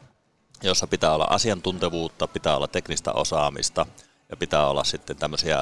jossa 0.62 0.86
pitää 0.86 1.14
olla 1.14 1.26
asiantuntevuutta, 1.30 2.26
pitää 2.26 2.56
olla 2.56 2.68
teknistä 2.68 3.12
osaamista 3.12 3.86
ja 4.30 4.36
pitää 4.36 4.66
olla 4.66 4.84
sitten 4.84 5.16
tämmöisiä 5.16 5.58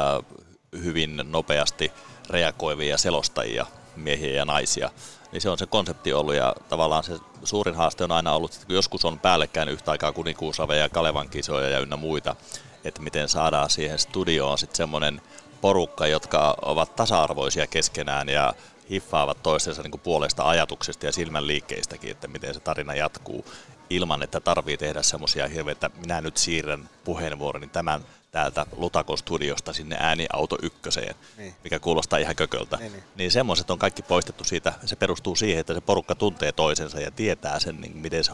hyvin 0.83 1.21
nopeasti 1.25 1.93
reagoivia 2.31 2.99
selostajia, 2.99 3.67
miehiä 3.97 4.35
ja 4.35 4.45
naisia, 4.45 4.91
niin 5.33 5.41
se 5.41 5.51
on 5.51 5.59
se 5.59 5.67
konsepti 5.67 6.13
ollut 6.13 6.35
ja 6.35 6.55
tavallaan 6.69 7.05
se 7.05 7.19
suurin 7.45 7.75
haaste 7.75 8.05
on 8.05 8.13
aina 8.13 8.33
ollut, 8.33 8.55
että 8.55 8.73
joskus 8.75 9.05
on 9.05 9.19
päällekkäin 9.19 9.69
yhtä 9.69 9.91
aikaa 9.91 10.13
kuninkuusave 10.13 10.77
ja 10.77 10.89
Kalevan 10.89 11.29
kisoja 11.29 11.69
ja 11.69 11.79
ynnä 11.79 11.97
muita, 11.97 12.37
että 12.85 13.03
miten 13.03 13.29
saadaan 13.29 13.71
siihen 13.71 13.99
studioon 13.99 14.59
sitten 14.59 14.77
semmoinen 14.77 15.21
porukka, 15.61 16.07
jotka 16.07 16.57
ovat 16.63 16.97
tasa-arvoisia 16.97 17.67
keskenään 17.67 18.29
ja 18.29 18.55
hiffaavat 18.91 19.43
toistensa 19.43 19.83
niin 19.83 19.91
kuin 19.91 20.01
puolesta 20.01 20.49
ajatuksesta 20.49 21.07
ja 21.07 21.13
silmän 21.13 21.47
liikkeistäkin, 21.47 22.11
että 22.11 22.29
miten 22.29 22.55
se 22.55 22.61
tarina 22.61 22.95
jatkuu 22.95 23.45
ilman, 23.91 24.23
että 24.23 24.41
tarvii 24.41 24.77
tehdä 24.77 25.03
semmoisia 25.03 25.49
hirveitä, 25.49 25.91
minä 25.97 26.21
nyt 26.21 26.37
siirrän 26.37 26.89
puheenvuoroni 27.05 27.67
tämän 27.67 28.05
täältä 28.33 28.67
Lutakon 28.77 29.19
studiosta 29.19 29.73
sinne 29.73 29.97
ääniauto 30.01 30.59
ykköseen, 30.63 31.15
niin. 31.37 31.55
mikä 31.65 31.79
kuulostaa 31.79 32.19
ihan 32.19 32.37
kököltä. 32.37 32.77
Niin, 32.77 32.93
niin. 32.93 33.05
niin 33.17 33.31
semmoiset 33.31 33.71
on 33.71 33.79
kaikki 33.79 34.03
poistettu 34.03 34.45
siitä. 34.45 34.73
Se 34.85 34.97
perustuu 34.97 35.37
siihen, 35.37 35.61
että 35.61 35.75
se 35.75 35.81
porukka 35.81 36.15
tuntee 36.15 36.53
toisensa 36.53 37.01
ja 37.01 37.11
tietää 37.11 37.61
sen, 37.61 37.81
niin 37.81 37.97
miten 37.97 38.25
se 38.25 38.33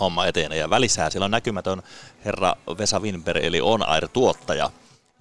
homma 0.00 0.26
etenee. 0.26 0.58
Ja 0.58 0.70
välissä 0.70 1.10
siellä 1.10 1.24
on 1.24 1.30
näkymätön 1.30 1.82
herra 2.24 2.54
Vesa 2.78 3.00
Winberg, 3.00 3.44
eli 3.44 3.60
On 3.60 3.88
Air-tuottaja, 3.88 4.70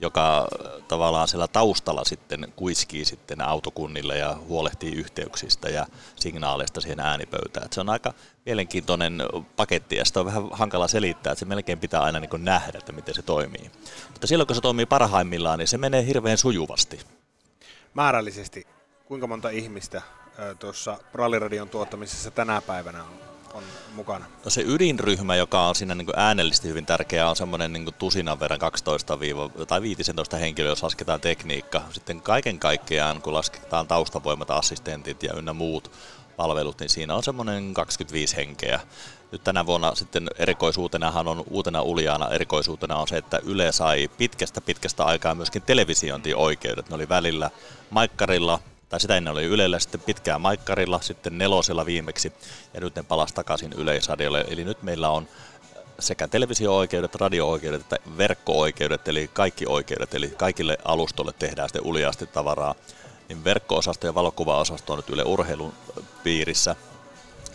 joka 0.01 0.37
äh, 0.37 0.83
tavallaan 0.87 1.27
siellä 1.27 1.47
taustalla 1.47 2.03
sitten 2.03 2.53
kuiskii 2.55 3.05
sitten 3.05 3.41
autokunnille 3.41 4.17
ja 4.17 4.37
huolehtii 4.47 4.93
yhteyksistä 4.93 5.69
ja 5.69 5.85
signaaleista 6.15 6.81
siihen 6.81 6.99
äänipöytään. 6.99 7.65
Et 7.65 7.73
se 7.73 7.81
on 7.81 7.89
aika 7.89 8.13
mielenkiintoinen 8.45 9.23
paketti 9.55 9.95
ja 9.95 10.05
sitä 10.05 10.19
on 10.19 10.25
vähän 10.25 10.49
hankala 10.51 10.87
selittää, 10.87 11.31
että 11.31 11.39
se 11.39 11.45
melkein 11.45 11.79
pitää 11.79 12.01
aina 12.01 12.19
niin 12.19 12.45
nähdä, 12.45 12.77
että 12.77 12.91
miten 12.91 13.15
se 13.15 13.21
toimii. 13.21 13.71
Mutta 14.11 14.27
silloin 14.27 14.47
kun 14.47 14.55
se 14.55 14.61
toimii 14.61 14.85
parhaimmillaan, 14.85 15.59
niin 15.59 15.67
se 15.67 15.77
menee 15.77 16.05
hirveän 16.05 16.37
sujuvasti. 16.37 16.99
Määrällisesti, 17.93 18.67
kuinka 19.05 19.27
monta 19.27 19.49
ihmistä 19.49 20.01
tuossa 20.59 20.97
ralliradion 21.13 21.69
tuottamisessa 21.69 22.31
tänä 22.31 22.61
päivänä 22.61 23.03
on 23.03 23.29
on 23.53 23.63
mukana? 23.95 24.25
No 24.45 24.51
se 24.51 24.63
ydinryhmä, 24.67 25.35
joka 25.35 25.67
on 25.67 25.75
siinä 25.75 25.95
niin 25.95 26.07
äänellisesti 26.15 26.67
hyvin 26.67 26.85
tärkeä, 26.85 27.29
on 27.29 27.35
semmoinen 27.35 27.73
niin 27.73 27.93
tusinan 27.97 28.39
verran 28.39 28.59
12 28.59 29.17
tai 29.67 29.81
15 29.81 30.37
henkilöä, 30.37 30.71
jos 30.71 30.83
lasketaan 30.83 31.21
tekniikka. 31.21 31.81
Sitten 31.91 32.21
kaiken 32.21 32.59
kaikkiaan, 32.59 33.21
kun 33.21 33.33
lasketaan 33.33 33.87
taustavoimat, 33.87 34.51
assistentit 34.51 35.23
ja 35.23 35.33
ynnä 35.33 35.53
muut 35.53 35.91
palvelut, 36.37 36.79
niin 36.79 36.89
siinä 36.89 37.15
on 37.15 37.23
semmoinen 37.23 37.73
25 37.73 38.35
henkeä. 38.35 38.79
Nyt 39.31 39.43
tänä 39.43 39.65
vuonna 39.65 39.95
sitten 39.95 40.27
erikoisuutenahan 40.39 41.27
on 41.27 41.43
uutena 41.49 41.81
uljaana 41.81 42.29
erikoisuutena 42.29 42.97
on 42.97 43.07
se, 43.07 43.17
että 43.17 43.39
Yle 43.45 43.71
sai 43.71 44.09
pitkästä 44.17 44.61
pitkästä 44.61 45.03
aikaa 45.03 45.35
myöskin 45.35 45.61
televisiointioikeudet. 45.61 46.89
Ne 46.89 46.95
oli 46.95 47.09
välillä 47.09 47.49
Maikkarilla, 47.89 48.59
tai 48.89 48.99
sitä 48.99 49.15
ennen 49.15 49.33
oli 49.33 49.45
Ylellä, 49.45 49.79
sitten 49.79 50.01
pitkään 50.01 50.41
Maikkarilla, 50.41 51.01
sitten 51.01 51.37
Nelosella 51.37 51.85
viimeksi, 51.85 52.33
ja 52.73 52.81
nyt 52.81 52.95
ne 52.95 53.03
palasi 53.03 53.33
takaisin 53.33 53.73
Yleisradiolle. 53.73 54.45
Eli 54.47 54.63
nyt 54.63 54.83
meillä 54.83 55.09
on 55.09 55.27
sekä 55.99 56.27
televisio-oikeudet, 56.27 57.15
radio-oikeudet 57.15 57.81
että 57.81 57.97
verkko-oikeudet, 58.17 59.07
eli 59.07 59.29
kaikki 59.33 59.65
oikeudet, 59.67 60.13
eli 60.13 60.27
kaikille 60.27 60.77
alustolle 60.85 61.33
tehdään 61.39 61.69
sitten 61.69 61.85
uljaasti 61.85 62.27
tavaraa. 62.27 62.75
Niin 63.29 63.43
verkko-osasto 63.43 64.07
ja 64.07 64.15
valokuva-osasto 64.15 64.93
on 64.93 64.99
nyt 64.99 65.09
Yle 65.09 65.23
Urheilun 65.23 65.73
piirissä, 66.23 66.75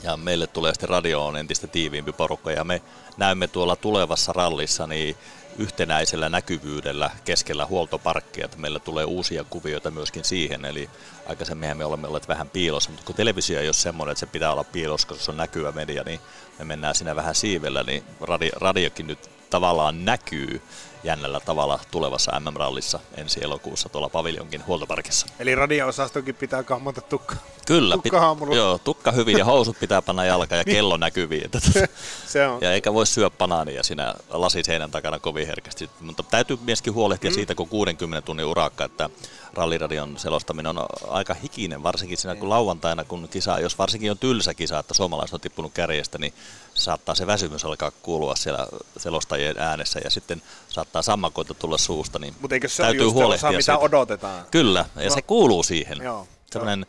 ja 0.05 0.17
meille 0.17 0.47
tulee 0.47 0.75
sitten 0.75 0.89
radioon 0.89 1.37
entistä 1.37 1.67
tiiviimpi 1.67 2.13
porukka, 2.13 2.53
ja 2.53 2.65
me 2.65 2.83
näemme 3.17 3.49
tuolla 3.49 3.77
tulevassa 3.77 4.33
rallissa 4.33 4.87
niin 4.87 5.17
yhtenäisellä 5.59 6.29
näkyvyydellä 6.29 7.11
keskellä 7.25 7.67
huoltoparkkia, 7.67 8.45
että 8.45 8.59
meillä 8.59 8.79
tulee 8.79 9.05
uusia 9.05 9.45
kuvioita 9.45 9.91
myöskin 9.91 10.25
siihen, 10.25 10.65
eli 10.65 10.91
aikaisemmin 11.27 11.77
me 11.77 11.85
olemme 11.85 12.09
olleet 12.09 12.29
vähän 12.29 12.51
piilossa, 12.51 12.91
mutta 12.91 13.07
kun 13.07 13.15
televisio 13.15 13.61
ei 13.61 13.67
ole 13.67 13.73
semmoinen, 13.73 14.13
että 14.13 14.21
se 14.21 14.27
pitää 14.27 14.53
olla 14.53 14.65
piilossa, 14.65 15.09
koska 15.09 15.25
se 15.25 15.31
on 15.31 15.37
näkyvä 15.37 15.73
media, 15.73 16.03
niin 16.03 16.21
me 16.59 16.65
mennään 16.65 16.95
siinä 16.95 17.17
vähän 17.17 17.35
siivellä, 17.35 17.83
niin 17.83 18.05
radio, 18.21 18.51
radiokin 18.57 19.07
nyt 19.07 19.31
tavallaan 19.51 20.05
näkyy 20.05 20.63
jännällä 21.05 21.41
tavalla 21.41 21.81
tulevassa 21.91 22.41
MM-rallissa 22.41 23.01
ensi 23.17 23.45
elokuussa 23.45 23.89
tuolla 23.89 24.09
paviljonkin 24.09 24.67
huoltoparkissa. 24.67 25.27
Eli 25.39 25.55
radio-osastokin 25.55 26.35
pitää 26.35 26.63
kahmata 26.63 27.01
tukka. 27.01 27.37
Kyllä, 27.67 27.95
tukka 27.95 28.37
pit- 28.41 28.55
joo, 28.55 28.79
tukka 28.79 29.13
hyvin 29.13 29.39
ja 29.39 29.45
housut 29.45 29.79
pitää 29.81 30.03
panna 30.03 30.25
jalka 30.25 30.55
ja 30.57 30.63
niin. 30.67 30.77
kello 30.77 30.97
näkyviin. 30.97 31.51
Se 32.27 32.47
on. 32.47 32.59
Ja 32.61 32.73
eikä 32.73 32.95
voi 32.95 33.07
syödä 33.07 33.31
banaania 33.31 33.83
siinä 33.83 34.15
lasiseinän 34.29 34.91
takana 34.91 35.19
kovin 35.19 35.47
herkästi. 35.47 35.91
Mutta 36.01 36.23
täytyy 36.23 36.59
myöskin 36.65 36.95
huolehtia 36.95 37.31
mm. 37.31 37.35
siitä, 37.35 37.55
kun 37.55 37.69
60 37.69 38.27
tunnin 38.27 38.47
urakka, 38.47 38.85
että 38.85 39.11
ralliradion 39.55 40.19
selostaminen 40.19 40.79
on 40.79 40.87
aika 41.09 41.35
hikinen, 41.35 41.83
varsinkin 41.83 42.19
siinä 42.19 42.35
kun 42.35 42.49
lauantaina, 42.49 43.05
kun 43.05 43.29
kisa, 43.29 43.59
jos 43.59 43.79
varsinkin 43.79 44.11
on 44.11 44.19
tylsä 44.19 44.55
kisa, 44.55 44.79
että 44.79 44.95
suomalaiset 44.95 45.35
on 45.35 45.41
tippunut 45.41 45.73
kärjestä, 45.73 46.19
niin 46.19 46.35
saattaa 46.75 47.15
se 47.15 47.27
väsymys 47.27 47.65
alkaa 47.65 47.91
kuulua 47.91 48.37
siellä 48.37 48.67
selostajien 48.97 49.59
äänessä 49.59 50.01
ja 50.05 50.11
sitten 50.11 50.43
saattaa 50.69 50.94
sammakoita 51.03 51.55
tulla 51.55 51.79
suusta, 51.79 52.19
niin 52.19 52.35
Mutta 52.41 52.55
eikö 52.55 52.69
se 52.69 52.83
täytyy 52.83 53.03
just 53.03 53.15
huolehtia 53.15 53.49
osa, 53.49 53.57
mitä 53.57 53.79
odotetaan? 53.79 54.45
Kyllä, 54.51 54.85
ja 54.97 55.09
no. 55.09 55.15
se 55.15 55.23
kuuluu 55.23 55.63
siihen. 55.63 55.99
Joo. 56.03 56.29
Sellainen 56.53 56.87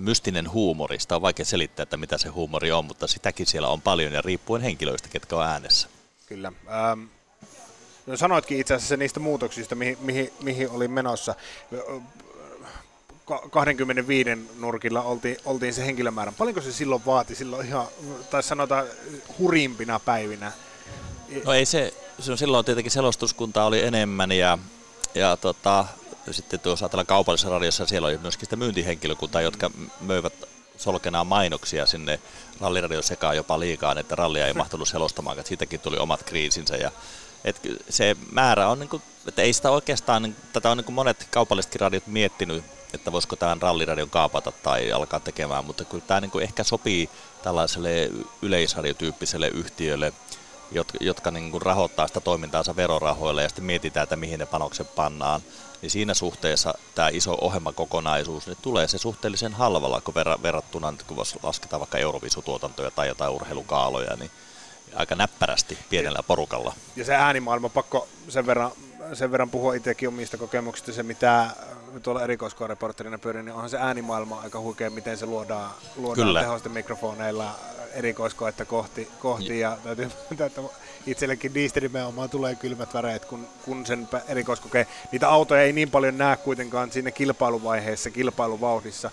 mystinen 0.00 0.52
huumori, 0.52 0.98
sitä 0.98 1.16
on 1.16 1.22
vaikea 1.22 1.44
selittää, 1.44 1.82
että 1.82 1.96
mitä 1.96 2.18
se 2.18 2.28
huumori 2.28 2.72
on, 2.72 2.84
mutta 2.84 3.06
sitäkin 3.06 3.46
siellä 3.46 3.68
on 3.68 3.80
paljon 3.80 4.12
ja 4.12 4.22
riippuen 4.22 4.62
henkilöistä, 4.62 5.08
ketkä 5.08 5.36
on 5.36 5.42
äänessä. 5.42 5.88
Kyllä. 6.26 6.52
Ähm, 6.68 7.02
no 8.06 8.16
sanoitkin 8.16 8.60
itse 8.60 8.74
asiassa 8.74 8.96
niistä 8.96 9.20
muutoksista, 9.20 9.74
mihin, 9.74 9.98
mihin, 10.00 10.32
mihin 10.42 10.70
olin 10.70 10.90
menossa. 10.90 11.34
25 13.50 14.30
nurkilla 14.58 15.02
oltiin, 15.02 15.36
oltiin 15.44 15.74
se 15.74 15.86
henkilömäärä. 15.86 16.32
Paljonko 16.38 16.60
se 16.60 16.72
silloin 16.72 17.02
vaati 17.06 17.34
silloin 17.34 17.66
ihan, 17.66 17.86
tai 18.30 18.42
sanotaan 18.42 18.86
hurimpina 19.38 20.00
päivinä? 20.00 20.52
No 21.44 21.52
ei 21.52 21.64
se, 21.64 21.94
silloin 22.18 22.64
tietenkin 22.64 22.92
selostuskunta 22.92 23.64
oli 23.64 23.84
enemmän 23.84 24.32
ja, 24.32 24.58
ja 25.14 25.36
tota, 25.36 25.84
sitten 26.30 26.60
tuossa 26.60 26.84
ajatellaan 26.84 27.06
kaupallisessa 27.06 27.50
radiossa 27.50 27.86
siellä 27.86 28.08
oli 28.08 28.18
myöskin 28.18 28.46
sitä 28.46 28.56
myyntihenkilökuntaa, 28.56 29.40
jotka 29.40 29.70
möivät 30.00 30.32
solkenaan 30.76 31.26
mainoksia 31.26 31.86
sinne 31.86 32.20
ralliradion 32.60 33.02
sekaan 33.02 33.36
jopa 33.36 33.60
liikaa, 33.60 33.94
että 33.98 34.14
rallia 34.14 34.46
ei 34.46 34.52
mahtunut 34.52 34.88
selostamaan, 34.88 35.38
että 35.38 35.48
siitäkin 35.48 35.80
tuli 35.80 35.98
omat 35.98 36.22
kriisinsä 36.22 36.76
ja 36.76 36.90
et 37.44 37.60
se 37.88 38.16
määrä 38.32 38.68
on, 38.68 38.78
niin 38.78 38.88
kuin, 38.88 39.02
että 39.26 39.42
ei 39.42 39.52
sitä 39.52 39.70
oikeastaan, 39.70 40.22
niin, 40.22 40.36
tätä 40.52 40.70
on 40.70 40.76
niin 40.76 40.84
kuin 40.84 40.94
monet 40.94 41.28
kaupallisetkin 41.30 41.80
radiot 41.80 42.06
miettinyt, 42.06 42.64
että 42.94 43.12
voisiko 43.12 43.36
tämän 43.36 43.62
ralliradion 43.62 44.10
kaapata 44.10 44.52
tai 44.52 44.92
alkaa 44.92 45.20
tekemään, 45.20 45.64
mutta 45.64 45.84
kyllä 45.84 46.04
tämä 46.06 46.20
niin 46.20 46.30
kuin 46.30 46.44
ehkä 46.44 46.64
sopii 46.64 47.10
tällaiselle 47.42 48.10
yleisradiotyyppiselle 48.42 49.48
yhtiölle, 49.48 50.12
jotka, 50.70 50.98
jotka 51.00 51.30
niin 51.30 51.50
kuin 51.50 51.62
rahoittaa 51.62 52.06
sitä 52.06 52.20
toimintaansa 52.20 52.76
verorahoilla 52.76 53.42
ja 53.42 53.48
sitten 53.48 53.64
mietitään, 53.64 54.02
että 54.02 54.16
mihin 54.16 54.40
ne 54.40 54.46
panokset 54.46 54.94
pannaan. 54.94 55.40
Niin 55.82 55.90
siinä 55.90 56.14
suhteessa 56.14 56.74
tämä 56.94 57.08
iso 57.08 57.38
ohjelmakokonaisuus 57.40 58.46
niin 58.46 58.56
tulee 58.62 58.88
se 58.88 58.98
suhteellisen 58.98 59.52
halvalla, 59.52 60.00
kun 60.00 60.14
verrattuna, 60.14 60.94
kun 61.06 61.16
lasketaan 61.42 61.80
vaikka 61.80 61.98
Eurovisutuotantoja 61.98 62.90
tai 62.90 63.08
jotain 63.08 63.32
urheilukaaloja, 63.32 64.16
niin 64.16 64.30
aika 64.94 65.14
näppärästi 65.14 65.78
pienellä 65.90 66.22
porukalla. 66.22 66.74
Ja 66.96 67.04
se 67.04 67.14
äänimaailma, 67.14 67.68
pakko 67.68 68.08
sen 68.28 68.46
verran, 68.46 68.70
sen 69.14 69.32
verran 69.32 69.50
puhua 69.50 69.74
itsekin 69.74 70.08
omista 70.08 70.36
kokemuksista, 70.36 70.92
se 70.92 71.02
mitä 71.02 71.50
tuolla 72.02 72.24
erikoiskoreporterina 72.24 73.18
pyörin, 73.18 73.44
niin 73.44 73.54
onhan 73.54 73.70
se 73.70 73.78
äänimaailma 73.78 74.40
aika 74.40 74.60
huikea, 74.60 74.90
miten 74.90 75.16
se 75.16 75.26
luodaan, 75.26 75.70
luodaan 75.96 76.26
Kyllä. 76.26 76.40
tehosten 76.40 76.72
mikrofoneilla 76.72 77.54
erikoiskoetta 77.92 78.64
kohti, 78.64 79.08
kohti 79.18 79.60
ja, 79.60 79.70
ja 79.70 79.76
täytyy 79.84 80.10
myöntää, 80.30 80.46
että 80.46 80.62
itsellekin 81.06 81.52
niistä 81.52 81.80
nimenomaan 81.80 82.30
tulee 82.30 82.54
kylmät 82.54 82.94
väreet, 82.94 83.24
kun, 83.24 83.48
kun 83.64 83.86
sen 83.86 84.08
erikoiskokee. 84.28 84.86
Niitä 85.12 85.28
autoja 85.28 85.62
ei 85.62 85.72
niin 85.72 85.90
paljon 85.90 86.18
näe 86.18 86.36
kuitenkaan 86.36 86.92
siinä 86.92 87.10
kilpailuvaiheessa, 87.10 88.10
kilpailuvauhdissa 88.10 89.10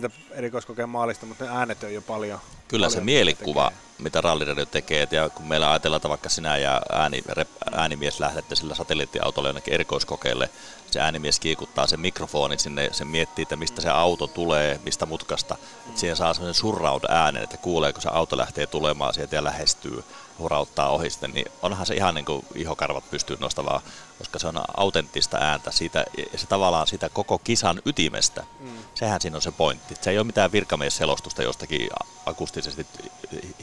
sieltä 0.00 0.10
erikoiskokeen 0.30 0.88
maalista, 0.88 1.26
mutta 1.26 1.44
ne 1.44 1.50
äänet 1.50 1.82
on 1.82 1.94
jo 1.94 2.02
paljon, 2.02 2.40
Kyllä 2.68 2.88
se 2.88 2.94
paljon 2.94 3.04
mielikuva, 3.04 3.68
tekee. 3.68 3.82
mitä 3.98 4.20
ralliradio 4.20 4.66
tekee, 4.66 5.08
ja 5.10 5.28
kun 5.28 5.46
meillä 5.46 5.70
ajatellaan, 5.70 5.96
että 5.96 6.08
vaikka 6.08 6.28
sinä 6.28 6.56
ja 6.56 6.82
ääni, 6.92 7.22
rep, 7.28 7.48
äänimies 7.72 8.20
lähdette 8.20 8.54
sillä 8.54 8.74
satelliittiautolla 8.74 9.48
jonnekin 9.48 9.74
erikoiskokeelle, 9.74 10.50
se 10.90 11.00
äänimies 11.00 11.40
kiikuttaa 11.40 11.86
sen 11.86 12.00
mikrofonin 12.00 12.58
sinne, 12.58 12.88
se 12.92 13.04
miettii, 13.04 13.42
että 13.42 13.56
mistä 13.56 13.82
se 13.82 13.88
auto 13.88 14.26
tulee, 14.26 14.80
mistä 14.84 15.06
mutkasta, 15.06 15.56
että 15.88 16.00
siihen 16.00 16.16
saa 16.16 16.34
sellainen 16.34 16.54
surround 16.54 17.04
äänen, 17.08 17.42
että 17.42 17.56
kuulee, 17.56 17.92
kun 17.92 18.02
se 18.02 18.08
auto 18.12 18.36
lähtee 18.36 18.66
tulemaan 18.66 19.14
sieltä 19.14 19.36
ja 19.36 19.44
lähestyy, 19.44 20.04
hurauttaa 20.38 20.90
ohi 20.90 21.10
sitten, 21.10 21.30
niin 21.30 21.46
onhan 21.62 21.86
se 21.86 21.94
ihan 21.94 22.14
niin 22.14 22.24
kuin 22.24 22.46
ihokarvat 22.54 23.10
pystyy 23.10 23.36
nostavaa, 23.40 23.80
koska 24.18 24.38
se 24.38 24.46
on 24.46 24.62
autenttista 24.76 25.38
ääntä 25.38 25.70
siitä, 25.70 26.04
se 26.36 26.46
tavallaan 26.46 26.86
sitä 26.86 27.08
koko 27.08 27.38
kisan 27.38 27.82
ytimestä. 27.86 28.44
Mm. 28.60 28.68
Sehän 28.94 29.20
siinä 29.20 29.36
on 29.36 29.42
se 29.42 29.52
pointti. 29.52 29.94
Se 30.00 30.10
ei 30.10 30.18
ole 30.18 30.26
mitään 30.26 30.52
virkamiesselostusta 30.52 31.42
jostakin 31.42 31.88
akustisesti 32.26 32.86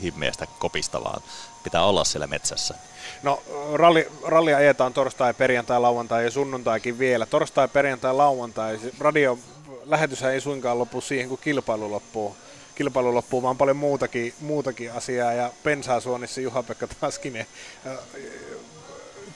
himmeästä 0.01 0.47
kopista, 0.59 1.03
vaan 1.03 1.21
pitää 1.63 1.83
olla 1.83 2.03
siellä 2.03 2.27
metsässä. 2.27 2.75
No, 3.23 3.43
ralli, 3.73 4.07
rallia 4.27 4.57
ajetaan 4.57 4.93
torstai, 4.93 5.33
perjantai, 5.33 5.79
lauantai 5.79 6.23
ja 6.23 6.31
sunnuntaikin 6.31 6.99
vielä. 6.99 7.25
Torstai, 7.25 7.67
perjantai, 7.67 8.13
lauantai. 8.13 8.79
Radio 8.99 9.39
lähetyshän 9.85 10.33
ei 10.33 10.41
suinkaan 10.41 10.79
lopu 10.79 11.01
siihen, 11.01 11.29
kun 11.29 11.37
kilpailu 11.37 11.91
loppuu. 11.91 12.35
Kilpailu 12.75 13.13
loppuu, 13.15 13.41
vaan 13.41 13.57
paljon 13.57 13.77
muutakin, 13.77 14.33
muutakin 14.39 14.91
asiaa. 14.91 15.33
Ja 15.33 15.51
Pensaasuonissa 15.63 16.41
Juha-Pekka 16.41 16.87
Taskinen 17.01 17.45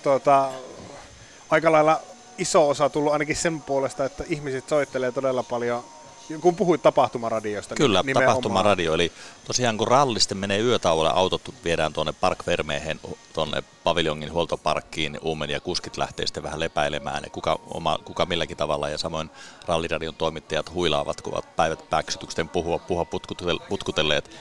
tuota, 0.04 0.52
aika 1.50 1.71
lailla 1.71 2.02
iso 2.38 2.69
osa 2.69 2.89
tullut 2.89 3.13
ainakin 3.13 3.36
sen 3.36 3.62
puolesta, 3.62 4.06
että 4.06 4.24
ihmiset 4.30 4.69
soittelee 4.69 5.12
todella 5.12 5.43
paljon 5.43 5.84
kun 6.41 6.55
puhuit 6.55 6.81
tapahtumaradiosta. 6.81 7.75
Kyllä, 7.75 8.03
niin 8.05 8.13
tapahtumaradio. 8.13 8.93
Eli 8.93 9.11
tosiaan 9.47 9.77
kun 9.77 9.88
rallisten 9.88 10.38
menee 10.38 10.59
yötauolle, 10.59 11.11
autot 11.13 11.53
viedään 11.63 11.93
tuonne 11.93 12.13
Park 12.13 12.47
Vermehen, 12.47 12.99
tuonne 13.33 13.63
paviljongin 13.83 14.31
huoltoparkkiin, 14.31 15.19
Uumen 15.21 15.49
ja 15.49 15.59
kuskit 15.59 15.97
lähtee 15.97 16.27
sitten 16.27 16.43
vähän 16.43 16.59
lepäilemään, 16.59 17.23
ja 17.23 17.29
kuka, 17.29 17.59
oma, 17.67 17.99
kuka 18.05 18.25
milläkin 18.25 18.57
tavalla, 18.57 18.89
ja 18.89 18.97
samoin 18.97 19.29
ralliradion 19.67 20.15
toimittajat 20.15 20.73
huilaavat, 20.73 21.21
kun 21.21 21.33
ovat 21.33 21.55
päivät 21.55 21.89
pääksytyksen 21.89 22.49
puhua, 22.49 22.79
puhua 22.79 23.05
putkutelleet. 23.69 24.31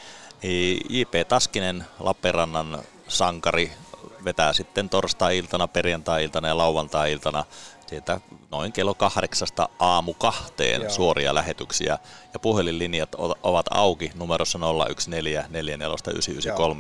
J.P. 0.89 1.29
Taskinen, 1.29 1.85
Lappeenrannan 2.01 2.83
sankari, 3.09 3.73
vetää 4.25 4.53
sitten 4.53 4.89
torstai-iltana, 4.89 5.69
perjantai-iltana 5.69 6.49
ja 6.49 6.57
lauantai-iltana 6.57 7.45
sieltä 7.95 8.21
noin 8.51 8.73
kello 8.73 8.95
kahdeksasta 8.95 9.69
aamu 9.79 10.15
kahteen 10.15 10.81
Joo. 10.81 10.91
suoria 10.91 11.35
lähetyksiä. 11.35 11.99
Ja 12.33 12.41
puhelinlinjat 12.41 13.15
ovat 13.43 13.67
auki 13.71 14.11
numerossa 14.15 14.59
014 15.49 16.11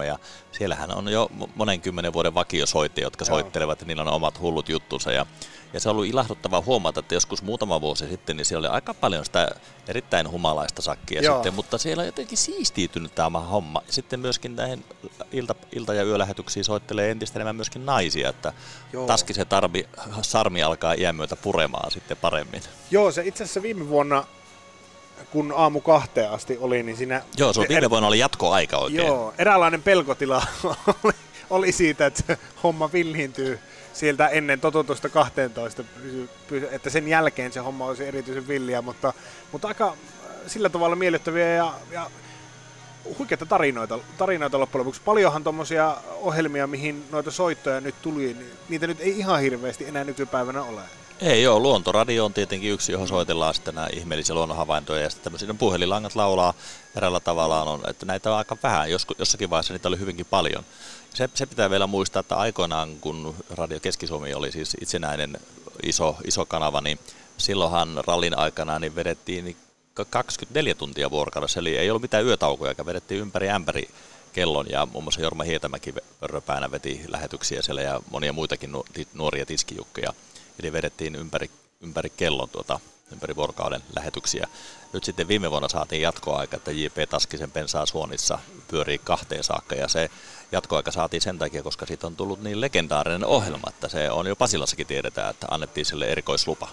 ja 0.05 0.19
siellähän 0.59 0.97
on 0.97 1.09
jo 1.09 1.31
monen 1.55 1.81
kymmenen 1.81 2.13
vuoden 2.13 2.35
vakiosoittajia, 2.35 3.07
jotka 3.07 3.25
Joo. 3.29 3.35
soittelevat 3.35 3.81
ja 3.81 3.87
niillä 3.87 4.03
on 4.03 4.09
omat 4.09 4.41
hullut 4.41 4.69
juttunsa. 4.69 5.13
Ja, 5.13 5.27
ja 5.73 5.81
se 5.81 5.89
on 5.89 5.93
ollut 5.93 6.07
ilahduttavaa 6.07 6.63
huomata, 6.67 7.01
että 7.01 7.15
joskus 7.15 7.43
muutama 7.43 7.81
vuosi 7.81 8.09
sitten, 8.09 8.37
niin 8.37 8.45
siellä 8.45 8.69
oli 8.69 8.75
aika 8.75 8.95
paljon 8.95 9.25
sitä 9.25 9.49
erittäin 9.89 10.31
humalaista 10.31 10.83
sakkia 10.83 11.23
Joo. 11.23 11.35
sitten, 11.35 11.55
mutta 11.55 11.79
siellä 11.79 12.01
on 12.01 12.07
jotenkin 12.07 12.39
siistiitynyt 12.39 13.15
tämä 13.15 13.41
homma. 13.41 13.83
Sitten 13.91 14.21
myöskin 14.21 14.57
näihin 14.57 14.85
ilta, 15.33 15.55
ilta- 15.73 15.95
ja 15.95 16.05
yölähetyksiin 16.05 16.65
soittelee 16.65 17.11
entistä 17.11 17.39
enemmän 17.39 17.57
myöskin 17.57 17.87
naisia, 17.87 18.29
että 18.29 18.53
Joo. 18.93 19.07
taski 19.07 19.35
se 19.35 19.45
tarmi, 19.45 19.89
sarmi 20.23 20.63
alkaa 20.63 20.93
iän 20.93 21.17
myötä 21.17 21.37
puremaan 21.37 21.91
sitten 21.91 22.17
paremmin. 22.17 22.63
Joo, 22.91 23.13
se 23.13 23.23
itse 23.25 23.45
asiassa 23.45 23.63
viime 23.63 23.89
vuonna 23.89 24.25
kun 25.31 25.53
aamu 25.57 25.81
kahteen 25.81 26.31
asti 26.31 26.59
oli, 26.61 26.83
niin 26.83 26.97
siinä... 26.97 27.23
Joo, 27.37 27.53
se 27.53 27.61
on 27.61 27.67
viime 27.69 27.91
vuonna 27.91 28.09
oli 28.09 28.19
jatkoaika 28.19 28.77
oikein. 28.77 29.07
Joo, 29.07 29.35
eräänlainen 29.39 29.83
pelkotila 29.83 30.43
oli, 31.05 31.13
oli 31.51 31.73
siitä, 31.73 32.07
että 32.07 32.23
se 32.27 32.39
homma 32.63 32.93
villiintyy 32.93 33.59
sieltä 33.93 34.29
ennen 34.29 34.61
totutusta 34.61 35.09
12, 35.09 35.85
että 36.71 36.91
sen 36.91 37.09
jälkeen 37.09 37.53
se 37.53 37.61
homma 37.61 37.87
olisi 37.87 38.05
erityisen 38.05 38.49
villiä, 38.49 38.83
mutta, 38.83 39.13
mutta 39.53 39.69
aika 39.69 39.89
äh, 39.89 39.97
sillä 40.47 40.69
tavalla 40.69 40.97
miellyttäviä 40.97 41.49
ja, 41.49 41.75
ja 41.91 42.11
huikeita 43.19 43.47
tarinoita, 43.47 43.99
tarinoita 44.19 44.61
loppujen 44.61 44.81
lopuksi. 44.81 45.01
Paljonhan 45.05 45.45
tuommoisia 45.45 45.97
ohjelmia, 46.21 46.67
mihin 46.67 47.05
noita 47.11 47.31
soittoja 47.31 47.81
nyt 47.81 47.95
tuli, 48.03 48.23
niin 48.23 48.53
niitä 48.69 48.87
nyt 48.87 49.01
ei 49.01 49.19
ihan 49.19 49.41
hirveästi 49.41 49.89
enää 49.89 50.05
nykypäivänä 50.05 50.63
ole. 50.63 50.81
Ei 51.25 51.43
joo, 51.43 51.61
luontoradio 51.61 52.25
on 52.25 52.35
tietenkin 52.35 52.73
yksi, 52.73 52.93
johon 52.93 53.09
soitellaan 53.09 53.55
sitten 53.55 53.75
nämä 53.75 53.89
ihmeellisiä 53.93 54.35
luonnonhavaintoja 54.35 55.03
ja 55.03 55.11
sitten 55.11 55.25
tämmöisiä 55.25 55.55
puhelilangat 55.55 56.15
laulaa. 56.15 56.55
Eräällä 56.97 57.21
tavallaan 57.21 57.69
on, 57.69 57.81
että 57.89 58.07
näitä 58.07 58.31
on 58.31 58.37
aika 58.37 58.57
vähän, 58.63 58.91
jossakin 59.19 59.51
vaiheessa 59.51 59.73
niitä 59.73 59.89
oli 59.89 59.99
hyvinkin 59.99 60.27
paljon. 60.27 60.65
Se, 61.15 61.29
se 61.35 61.47
pitää 61.47 61.71
vielä 61.71 61.87
muistaa, 61.87 62.21
että 62.21 62.37
aikoinaan 62.37 62.97
kun 63.01 63.35
Radio 63.51 63.81
Keski-Suomi 63.81 64.35
oli 64.35 64.53
siis 64.53 64.77
itsenäinen 64.81 65.37
iso, 65.83 66.17
iso 66.25 66.47
kanava, 66.47 66.81
niin 66.81 66.99
silloinhan 67.39 68.03
rallin 68.07 68.39
aikana 68.39 68.79
niin 68.79 68.95
vedettiin 68.95 69.57
24 70.11 70.75
tuntia 70.75 71.11
vuorokaudessa, 71.11 71.61
eli 71.61 71.77
ei 71.77 71.91
ollut 71.91 72.03
mitään 72.03 72.27
yötaukoja, 72.27 72.87
vedettiin 72.87 73.21
ympäri 73.21 73.51
ämpäri 73.51 73.89
kellon. 74.33 74.67
Ja 74.69 74.87
muun 74.87 75.05
muassa 75.05 75.21
Jorma 75.21 75.43
Hietämäki 75.43 75.95
pörröpäänä 76.21 76.71
veti 76.71 77.01
lähetyksiä 77.09 77.63
siellä 77.63 77.83
ja 77.83 78.01
monia 78.11 78.33
muitakin 78.33 78.71
nuoria 79.15 79.47
tiskijukkeja. 79.47 80.13
Eli 80.61 80.73
vedettiin 80.73 81.15
ympäri, 81.15 81.51
ympäri 81.81 82.11
kellon 82.17 82.49
tuota, 82.49 82.81
ympäri 83.13 83.37
vuorokauden 83.37 83.83
lähetyksiä. 83.97 84.49
Nyt 84.93 85.05
sitten 85.05 85.29
viime 85.29 85.51
vuonna 85.51 85.69
saatiin 85.69 86.03
jatkoaika, 86.03 86.57
että 86.57 86.71
JP 86.71 86.97
Taskisen 87.11 87.51
pensaa 87.51 87.87
Suonissa 87.87 88.39
pyörii 88.69 88.99
kahteen 88.99 89.45
saakka 89.45 89.75
ja 89.75 89.89
se 89.89 90.11
jatkoaika 90.53 90.91
saatiin 90.91 91.21
sen 91.21 91.39
takia, 91.39 91.63
koska 91.63 91.87
siitä 91.87 92.07
on 92.07 92.17
tullut 92.17 92.43
niin 92.43 92.61
legendaarinen 92.61 93.25
ohjelma, 93.25 93.69
että 93.69 93.89
se 93.89 94.11
on 94.11 94.27
jo 94.27 94.37
Pasilassakin 94.37 94.87
tiedetään, 94.87 95.31
että 95.31 95.47
annettiin 95.51 95.87
sille 95.87 96.07
erikoislupa 96.07 96.69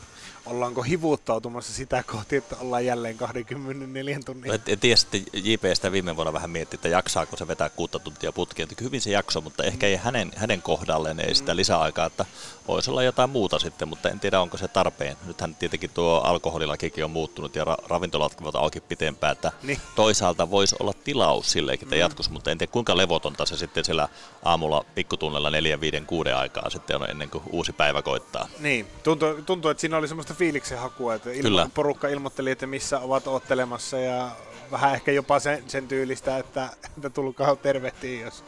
ollaanko 0.46 0.82
hivuuttautumassa 0.82 1.74
sitä 1.74 2.04
kohti, 2.04 2.36
että 2.36 2.56
ollaan 2.60 2.86
jälleen 2.86 3.18
24 3.18 4.20
tunnin. 4.26 4.52
En 4.68 4.80
tiedä 4.80 4.96
sitten 4.96 5.24
JPstä 5.34 5.92
viime 5.92 6.16
vuonna 6.16 6.34
vähän 6.34 6.50
mietti, 6.50 6.76
että 6.76 6.88
jaksaako 6.88 7.38
se 7.38 7.48
vetää 7.48 7.70
kuutta 7.70 8.00
tuntia 8.00 8.32
putkeen. 8.32 8.70
Hyvin 8.82 9.02
se 9.02 9.12
jakso, 9.12 9.42
mutta 9.42 9.64
ehkä 9.64 9.88
ei 9.88 9.96
hänen, 9.96 10.32
hänen 10.36 10.62
kohdalleen 10.62 11.20
ei 11.20 11.36
sitä 11.36 11.56
lisäaikaa, 11.56 12.06
että 12.06 12.26
voisi 12.68 12.92
olla 12.92 13.04
jotain 13.04 13.30
muuta 13.30 13.60
sitten, 13.60 13.88
mutta 13.88 14.10
en 14.10 14.20
tiedä 14.20 14.42
onko 14.42 14.58
se 14.58 14.68
tarpeen. 14.68 15.18
Nythän 15.26 15.56
tietenkin 15.56 15.90
tuo 15.90 16.22
alkoholilakikin 16.24 17.04
on 17.04 17.12
muuttunut 17.12 17.56
ja 17.56 17.64
ra- 17.64 17.88
ravintolat 17.88 18.42
ovat 18.42 18.56
auki 18.56 18.80
pitempään, 18.80 19.32
että 19.32 19.52
niin. 19.64 19.80
toisaalta 19.96 20.52
voisi 20.52 20.76
olla 20.80 20.94
tilaus 21.04 21.52
sillekin, 21.52 21.86
että 21.86 21.96
mm. 21.96 22.00
jatkossa, 22.00 22.32
mutta 22.32 22.52
en 22.52 22.58
tiedä 22.58 22.72
kuinka 22.72 22.98
levotonta 22.98 23.46
se 23.46 23.58
sitten 23.58 23.86
siellä 23.86 24.10
aamulla 24.44 24.86
pikkutunnella 24.96 25.50
4, 25.50 25.82
5, 25.82 26.02
6 26.08 26.30
aikaa 26.30 26.70
sitten 26.70 27.02
on 27.02 27.10
ennen 27.10 27.30
kuin 27.30 27.44
uusi 27.52 27.74
päivä 27.74 28.02
koittaa. 28.02 28.48
Niin, 28.60 28.88
tuntuu, 29.04 29.42
tuntuu 29.46 29.72
että 29.72 29.82
siinä 29.82 29.98
oli 29.98 30.08
semmoista 30.08 30.31
fiiliksen 30.34 30.80
hakua, 30.80 31.16
että 31.16 31.32
ilma, 31.32 31.42
Kyllä. 31.42 31.70
porukka 31.74 32.08
ilmoitteli, 32.08 32.52
että 32.52 32.68
missä 32.68 33.00
ovat 33.00 33.28
ottelemassa 33.28 33.98
ja 33.98 34.32
vähän 34.72 34.94
ehkä 34.94 35.12
jopa 35.12 35.40
sen, 35.40 35.64
sen 35.68 35.88
tyylistä, 35.88 36.38
että, 36.38 36.70
että 36.98 37.10
tulkaa 37.10 37.56
tervehtiin, 37.56 38.22
jos, 38.22 38.44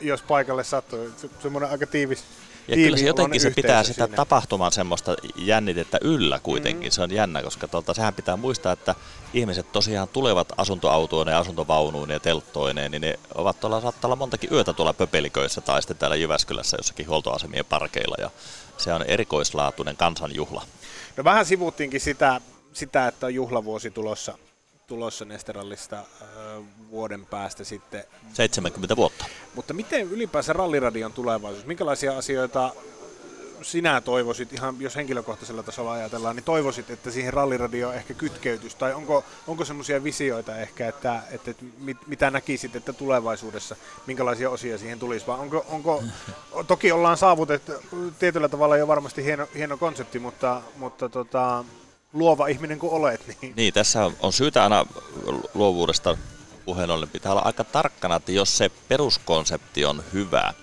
jos 0.00 0.22
paikalle 0.22 0.64
sattuu. 0.64 1.10
Semmoinen 1.42 1.70
aika 1.70 1.86
tiivis, 1.86 2.24
ja 2.68 2.76
kyllä 2.76 2.96
se 2.96 3.06
jotenkin 3.06 3.40
se 3.40 3.50
pitää 3.50 3.82
sitä 3.82 4.04
sinne. 4.04 4.16
tapahtuman 4.16 4.72
semmoista 4.72 5.14
jännitettä 5.36 5.98
yllä 6.00 6.38
kuitenkin. 6.42 6.88
Mm. 6.88 6.90
Se 6.90 7.02
on 7.02 7.10
jännä, 7.10 7.42
koska 7.42 7.68
tuota, 7.68 7.94
sehän 7.94 8.14
pitää 8.14 8.36
muistaa, 8.36 8.72
että 8.72 8.94
ihmiset 9.34 9.72
tosiaan 9.72 10.08
tulevat 10.08 10.48
asuntoautoineen, 10.56 11.36
asuntovaunuineen 11.36 12.16
ja 12.16 12.20
telttoineen, 12.20 12.90
niin 12.90 13.00
ne 13.00 13.18
ovat 13.34 13.60
tuolla, 13.60 13.80
saattaa 13.80 14.08
olla 14.08 14.16
montakin 14.16 14.52
yötä 14.52 14.72
tuolla 14.72 14.92
pöpeliköissä 14.92 15.60
tai 15.60 15.82
sitten 15.82 15.96
täällä 15.96 16.16
Jyväskylässä 16.16 16.76
jossakin 16.76 17.08
huoltoasemien 17.08 17.64
parkeilla. 17.64 18.16
Ja 18.18 18.30
se 18.78 18.92
on 18.92 19.02
erikoislaatuinen 19.02 19.96
kansanjuhla. 19.96 20.62
No 21.16 21.24
vähän 21.24 21.46
sivuttiinkin 21.46 22.00
sitä, 22.00 22.40
sitä 22.72 23.08
että 23.08 23.26
on 23.26 23.34
juhlavuosi 23.34 23.90
tulossa, 23.90 24.38
tulossa 24.86 25.24
Nesterallista 25.24 25.98
äh, 25.98 26.06
vuoden 26.90 27.26
päästä 27.26 27.64
sitten. 27.64 28.04
70 28.32 28.96
vuotta. 28.96 29.24
Mutta 29.54 29.74
miten 29.74 30.00
ylipäänsä 30.00 30.52
ralliradion 30.52 31.12
tulevaisuus? 31.12 31.66
Minkälaisia 31.66 32.18
asioita 32.18 32.70
sinä 33.64 34.00
toivoisit, 34.00 34.52
ihan 34.52 34.76
jos 34.78 34.96
henkilökohtaisella 34.96 35.62
tasolla 35.62 35.92
ajatellaan, 35.92 36.36
niin 36.36 36.44
toivoisit, 36.44 36.90
että 36.90 37.10
siihen 37.10 37.32
ralliradio 37.32 37.92
ehkä 37.92 38.14
kytkeytyisi? 38.14 38.76
Tai 38.76 38.94
onko, 38.94 39.24
onko 39.46 39.64
semmoisia 39.64 40.04
visioita 40.04 40.56
ehkä, 40.56 40.88
että, 40.88 41.22
että, 41.30 41.50
että 41.50 41.64
mit, 41.78 41.96
mitä 42.06 42.30
näkisit, 42.30 42.76
että 42.76 42.92
tulevaisuudessa, 42.92 43.76
minkälaisia 44.06 44.50
osia 44.50 44.78
siihen 44.78 44.98
tulisi? 44.98 45.26
Vai 45.26 45.38
onko, 45.38 45.66
onko, 45.68 46.02
toki 46.66 46.92
ollaan 46.92 47.16
saavutettu 47.16 47.72
tietyllä 48.18 48.48
tavalla 48.48 48.76
jo 48.76 48.88
varmasti 48.88 49.24
hieno, 49.24 49.48
hieno 49.54 49.76
konsepti, 49.76 50.18
mutta, 50.18 50.62
mutta 50.76 51.08
tota, 51.08 51.64
luova 52.12 52.46
ihminen 52.46 52.78
kuin 52.78 52.92
olet. 52.92 53.36
Niin, 53.42 53.52
niin 53.56 53.74
tässä 53.74 54.10
on 54.20 54.32
syytä 54.32 54.62
aina 54.62 54.86
luovuudesta 55.54 56.16
puheen 56.64 56.90
ollen 56.90 57.08
pitää 57.08 57.32
olla 57.32 57.42
aika 57.44 57.64
tarkkana, 57.64 58.16
että 58.16 58.32
jos 58.32 58.58
se 58.58 58.70
peruskonsepti 58.88 59.84
on 59.84 60.04
hyvä, 60.12 60.54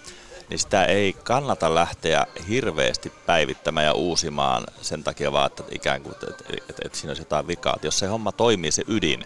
niin 0.50 0.60
sitä 0.60 0.86
ei 0.86 1.14
kannata 1.14 1.76
lähteä 1.76 2.28
hirveästi 2.50 3.10
päivittämään 3.26 3.86
ja 3.86 3.94
uusimaan 3.94 4.64
sen 4.82 5.04
takia 5.04 5.32
vaan, 5.32 5.46
että 5.46 5.64
ikään 5.72 6.02
kuin, 6.02 6.14
että, 6.14 6.28
että, 6.50 6.82
että 6.86 6.98
siinä 6.98 7.12
olisi 7.12 7.22
jotain 7.22 7.48
vikaa. 7.48 7.74
Että 7.76 7.88
jos 7.88 8.00
se 8.00 8.08
homma 8.08 8.32
toimii, 8.32 8.72
se 8.72 8.84
ydin, 8.88 9.26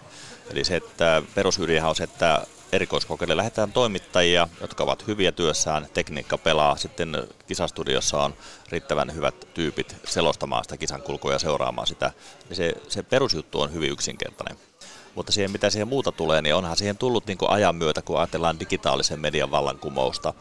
eli 0.50 0.64
se, 0.64 0.76
että 0.76 1.22
perusydinhän 1.34 1.90
on 1.90 1.96
se, 1.96 2.04
että 2.04 2.46
erikoiskokeille 2.72 3.36
lähdetään 3.36 3.72
toimittajia, 3.72 4.48
jotka 4.60 4.84
ovat 4.84 5.06
hyviä 5.06 5.32
työssään, 5.32 5.86
tekniikka 5.94 6.38
pelaa, 6.38 6.76
sitten 6.76 7.28
kisastudiossa 7.46 8.22
on 8.22 8.34
riittävän 8.68 9.14
hyvät 9.14 9.48
tyypit 9.54 9.96
selostamaan 10.04 10.64
sitä 10.64 10.76
kisan 10.76 11.02
kulkua 11.02 11.32
ja 11.32 11.38
seuraamaan 11.38 11.86
sitä, 11.86 12.12
niin 12.48 12.56
se, 12.56 12.72
se 12.88 13.02
perusjuttu 13.02 13.60
on 13.60 13.72
hyvin 13.72 13.90
yksinkertainen. 13.90 14.58
Mutta 15.14 15.32
siihen, 15.32 15.50
mitä 15.50 15.70
siihen 15.70 15.88
muuta 15.88 16.12
tulee, 16.12 16.42
niin 16.42 16.54
onhan 16.54 16.76
siihen 16.76 16.98
tullut 16.98 17.26
niin 17.26 17.38
ajan 17.48 17.76
myötä, 17.76 18.02
kun 18.02 18.18
ajatellaan 18.18 18.60
digitaalisen 18.60 19.20
median 19.20 19.50
vallankumousta, 19.50 20.34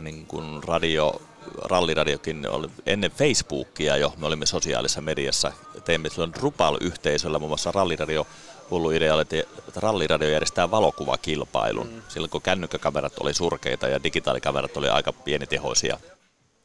niin 0.00 0.26
kuin 0.26 0.62
radio, 0.62 1.22
ralliradiokin 1.62 2.48
oli 2.48 2.68
ennen 2.86 3.10
Facebookia 3.10 3.96
jo, 3.96 4.14
me 4.16 4.26
olimme 4.26 4.46
sosiaalisessa 4.46 5.00
mediassa, 5.00 5.52
teimme 5.84 6.08
silloin 6.08 6.34
Drupal-yhteisöllä, 6.34 7.38
muun 7.38 7.50
muassa 7.50 7.72
ralliradio 7.72 8.26
hullu 8.70 8.90
idea 8.90 9.14
oli, 9.14 9.22
että 9.22 9.44
ralliradio 9.76 10.28
järjestää 10.28 10.70
valokuvakilpailun. 10.70 11.86
Mm. 11.86 12.02
Silloin 12.08 12.30
kun 12.30 12.42
kännykkäkamerat 12.42 13.18
oli 13.18 13.34
surkeita 13.34 13.88
ja 13.88 14.02
digitaalikamerat 14.02 14.76
oli 14.76 14.88
aika 14.88 15.12
pienitehoisia, 15.12 15.98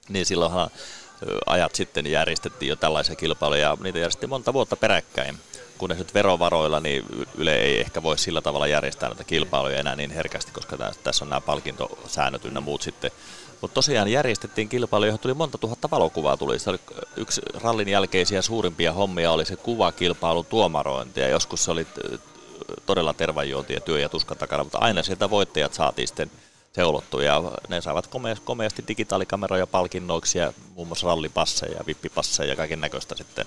niin 0.10 0.26
silloinhan 0.26 0.70
ajat 1.46 1.76
sitten 1.76 2.08
järjestettiin 2.08 2.70
jo 2.70 2.76
tällaisia 2.76 3.16
kilpailuja 3.16 3.62
ja 3.62 3.78
niitä 3.84 4.00
järjestettiin 4.00 4.30
monta 4.30 4.54
vuotta 4.54 4.76
peräkkäin. 4.76 5.38
Kunnes 5.80 5.98
nyt 5.98 6.14
verovaroilla, 6.14 6.80
niin 6.80 7.06
Yle 7.38 7.56
ei 7.56 7.80
ehkä 7.80 8.04
voi 8.04 8.18
sillä 8.18 8.42
tavalla 8.42 8.68
järjestää 8.68 9.10
näitä 9.10 9.24
kilpailuja 9.24 9.80
enää 9.80 9.96
niin 9.96 10.12
herkästi, 10.12 10.52
koska 10.52 10.78
tässä 11.04 11.26
on 11.26 11.30
nämä 11.30 11.42
palkintosäännöt 11.42 12.46
ynnä 12.46 12.62
muut 12.62 12.82
sitten 12.82 13.12
mutta 13.62 13.76
tosiaan 13.76 14.08
järjestettiin 14.08 14.70
kilpailu, 14.70 15.06
johon 15.06 15.20
tuli 15.20 15.34
monta 15.34 15.58
tuhatta 15.58 15.90
valokuvaa 15.92 16.38
tuli. 16.38 16.60
Se 16.60 16.70
oli 16.70 16.80
yksi 17.16 17.42
rallin 17.54 17.88
jälkeisiä 17.88 18.42
suurimpia 18.42 18.94
hommia 18.94 19.32
oli 19.32 19.46
se 19.46 19.56
kuvakilpailun 19.56 20.46
tuomarointi. 20.46 21.20
Ja 21.20 21.28
joskus 21.28 21.64
se 21.66 21.72
oli 21.72 21.88
todella 22.86 23.14
tervajuonti 23.14 23.74
ja 23.74 23.80
työ 23.80 24.00
ja 24.00 24.10
tuskan 24.10 24.38
takana, 24.38 24.64
mutta 24.64 24.78
aina 24.78 25.04
sieltä 25.04 25.30
voittajat 25.30 25.74
saatiin 25.74 26.08
sitten 26.08 26.32
seulottu 26.74 27.20
ja 27.20 27.44
ne 27.70 27.82
saivat 27.82 28.10
komeasti 28.44 28.84
digitaalikameroja 28.88 29.68
palkinnoiksi 29.68 30.40
ja 30.40 30.54
muun 30.76 30.88
muassa 30.88 31.08
rallipasseja 31.08 31.78
ja 31.78 31.86
vippipasseja 31.88 32.50
ja 32.50 32.56
kaiken 32.56 32.82
näköistä 32.82 33.16
sitten 33.18 33.46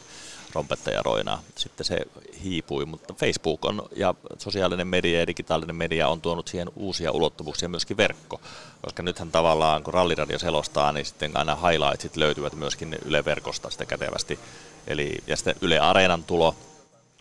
rompettajaroina. 0.54 1.38
Sitten 1.56 1.86
se 1.86 2.00
hiipui, 2.42 2.84
mutta 2.84 3.14
Facebook 3.14 3.64
on, 3.64 3.82
ja 3.96 4.14
sosiaalinen 4.38 4.86
media 4.86 5.20
ja 5.20 5.26
digitaalinen 5.26 5.76
media 5.76 6.08
on 6.08 6.20
tuonut 6.20 6.48
siihen 6.48 6.70
uusia 6.76 7.12
ulottuvuuksia, 7.12 7.68
myöskin 7.68 7.96
verkko. 7.96 8.40
Koska 8.82 9.02
nythän 9.02 9.30
tavallaan, 9.30 9.82
kun 9.82 9.94
ralliradio 9.94 10.38
selostaa, 10.38 10.92
niin 10.92 11.06
sitten 11.06 11.36
aina 11.36 11.54
highlightsit 11.54 12.16
löytyvät 12.16 12.54
myöskin 12.54 12.98
Yle 13.04 13.24
Verkosta 13.24 13.70
sitä 13.70 13.84
kätevästi. 13.84 14.38
Eli, 14.86 15.18
ja 15.26 15.36
sitten 15.36 15.56
Yle 15.60 15.78
Areenan 15.78 16.24
tulo, 16.24 16.54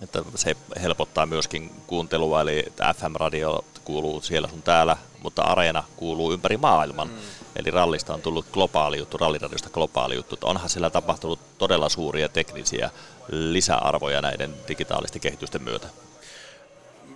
että 0.02 0.24
se 0.36 0.56
helpottaa 0.82 1.26
myöskin 1.26 1.72
kuuntelua, 1.88 2.42
eli 2.42 2.66
FM-radio 2.98 3.66
kuuluu 3.86 4.22
siellä 4.22 4.48
sun 4.48 4.62
täällä, 4.62 4.98
mutta 5.22 5.42
Areena 5.42 5.84
kuuluu 5.98 6.34
ympäri 6.34 6.58
maailman. 6.58 7.08
Mm. 7.08 7.16
Eli 7.56 7.72
rallista 7.72 8.14
on 8.14 8.22
tullut 8.22 8.46
globaali 8.52 8.98
juttu, 8.98 9.18
ralliradiosta 9.18 9.70
globaali 9.70 10.16
juttu. 10.16 10.38
Onhan 10.44 10.70
siellä 10.70 10.90
tapahtunut 10.90 11.40
todella 11.58 11.90
suuria 11.90 12.30
teknisiä 12.30 12.90
lisäarvoja 13.30 14.22
näiden 14.22 14.54
digitaalisten 14.68 15.22
kehitysten 15.22 15.64
myötä. 15.64 15.88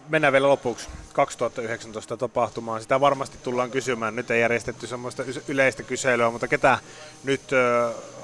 Mennään 0.09 0.33
vielä 0.33 0.47
lopuksi 0.47 0.87
2019 1.13 2.17
tapahtumaan. 2.17 2.81
Sitä 2.81 3.01
varmasti 3.01 3.37
tullaan 3.43 3.71
kysymään. 3.71 4.15
Nyt 4.15 4.31
ei 4.31 4.41
järjestetty 4.41 4.87
semmoista 4.87 5.23
yleistä 5.47 5.83
kyselyä, 5.83 6.29
mutta 6.29 6.47
ketä 6.47 6.77
nyt 7.23 7.41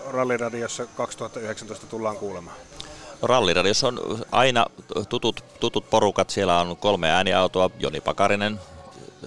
Ralliradiossa 0.08 0.86
2019 0.86 1.88
tullaan 1.88 2.18
kuulemaan? 2.18 2.58
Ralliradiossa 3.22 3.88
on 3.88 4.26
aina 4.32 4.66
tutut, 5.10 5.44
tutut 5.60 5.90
porukat. 5.90 6.30
Siellä 6.30 6.60
on 6.60 6.78
kolme 6.78 7.10
ääniautoa. 7.10 7.70
Joni 7.80 8.02
Pakarinen, 8.02 8.60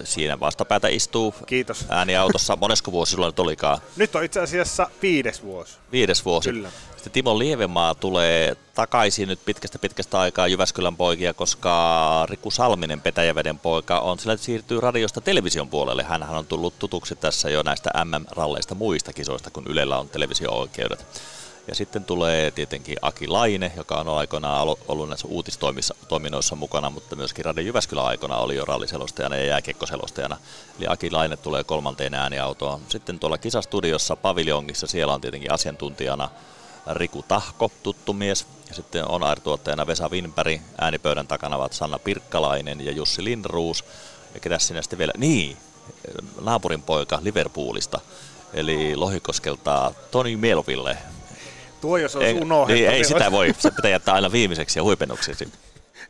siinä 0.03 0.39
vastapäätä 0.39 0.87
istuu 0.87 1.35
Kiitos. 1.47 1.85
ääniautossa. 1.89 2.55
Monesko 2.55 2.91
vuosi 2.91 3.11
sulla 3.11 3.25
nyt 3.27 3.39
olikaan? 3.39 3.77
Nyt 3.95 4.15
on 4.15 4.23
itse 4.23 4.39
asiassa 4.39 4.89
viides 5.01 5.43
vuosi. 5.43 5.77
Viides 5.91 6.25
vuosi. 6.25 6.49
Kyllä. 6.49 6.69
Sitten 6.95 7.11
Timo 7.11 7.39
Lievemaa 7.39 7.95
tulee 7.95 8.55
takaisin 8.75 9.27
nyt 9.27 9.39
pitkästä 9.45 9.79
pitkästä 9.79 10.19
aikaa 10.19 10.47
Jyväskylän 10.47 10.97
poikia, 10.97 11.33
koska 11.33 12.25
Riku 12.29 12.51
Salminen, 12.51 13.01
Petäjäveden 13.01 13.59
poika, 13.59 13.99
on 13.99 14.19
sillä 14.19 14.37
siirtyy 14.37 14.81
radiosta 14.81 15.21
television 15.21 15.69
puolelle. 15.69 16.03
Hänhän 16.03 16.37
on 16.37 16.45
tullut 16.45 16.79
tutuksi 16.79 17.15
tässä 17.15 17.49
jo 17.49 17.63
näistä 17.63 17.89
MM-ralleista 18.05 18.75
muista 18.75 19.13
kisoista, 19.13 19.49
kun 19.49 19.67
Ylellä 19.67 19.97
on 19.97 20.09
televisio-oikeudet. 20.09 21.05
Ja 21.67 21.75
sitten 21.75 22.05
tulee 22.05 22.51
tietenkin 22.51 22.97
Aki 23.01 23.27
Laine, 23.27 23.71
joka 23.77 23.95
on 23.95 24.07
aikoinaan 24.07 24.67
ollut 24.87 25.09
näissä 25.09 25.27
uutistoiminnoissa 25.27 26.55
mukana, 26.55 26.89
mutta 26.89 27.15
myöskin 27.15 27.45
Radio 27.45 27.63
Jyväskylän 27.63 28.05
aikana 28.05 28.37
oli 28.37 28.55
jo 28.55 28.65
ralliselostajana 28.65 29.35
ja 29.35 29.45
jääkiekkoselostajana. 29.45 30.37
Eli 30.77 30.85
Aki 30.89 31.11
Laine 31.11 31.37
tulee 31.37 31.63
kolmanteen 31.63 32.13
ääniautoon. 32.13 32.81
Sitten 32.89 33.19
tuolla 33.19 33.37
kisastudiossa 33.37 34.15
paviljongissa 34.15 34.87
siellä 34.87 35.13
on 35.13 35.21
tietenkin 35.21 35.51
asiantuntijana 35.51 36.29
Riku 36.91 37.23
Tahko, 37.27 37.71
tuttu 37.83 38.13
mies. 38.13 38.47
Ja 38.69 38.75
sitten 38.75 39.07
on 39.07 39.23
airtuottajana 39.23 39.87
Vesa 39.87 40.09
Winberg, 40.09 40.61
äänipöydän 40.77 41.27
takana 41.27 41.55
ovat 41.55 41.73
Sanna 41.73 41.99
Pirkkalainen 41.99 42.85
ja 42.85 42.91
Jussi 42.91 43.23
Lindruus. 43.23 43.85
Ja 44.33 44.39
ketä 44.39 44.59
sinä 44.59 44.81
sitten 44.81 44.99
vielä? 44.99 45.13
Niin, 45.17 45.57
naapurin 46.41 46.81
poika 46.81 47.19
Liverpoolista, 47.21 47.99
eli 48.53 48.95
Lohikoskelta 48.95 49.93
Toni 50.11 50.37
Melville, 50.37 50.97
Tuo 51.81 51.97
jos 51.97 52.15
olisi 52.15 52.33
unohdettu. 52.33 52.81
Niin, 52.81 52.89
ei 52.89 53.03
sitä 53.03 53.31
voi, 53.31 53.55
se 53.59 53.71
pitää 53.71 53.91
jättää 53.91 54.13
aina 54.13 54.31
viimeiseksi 54.31 54.79
ja 54.79 54.83
huipennuksiksi. 54.83 55.51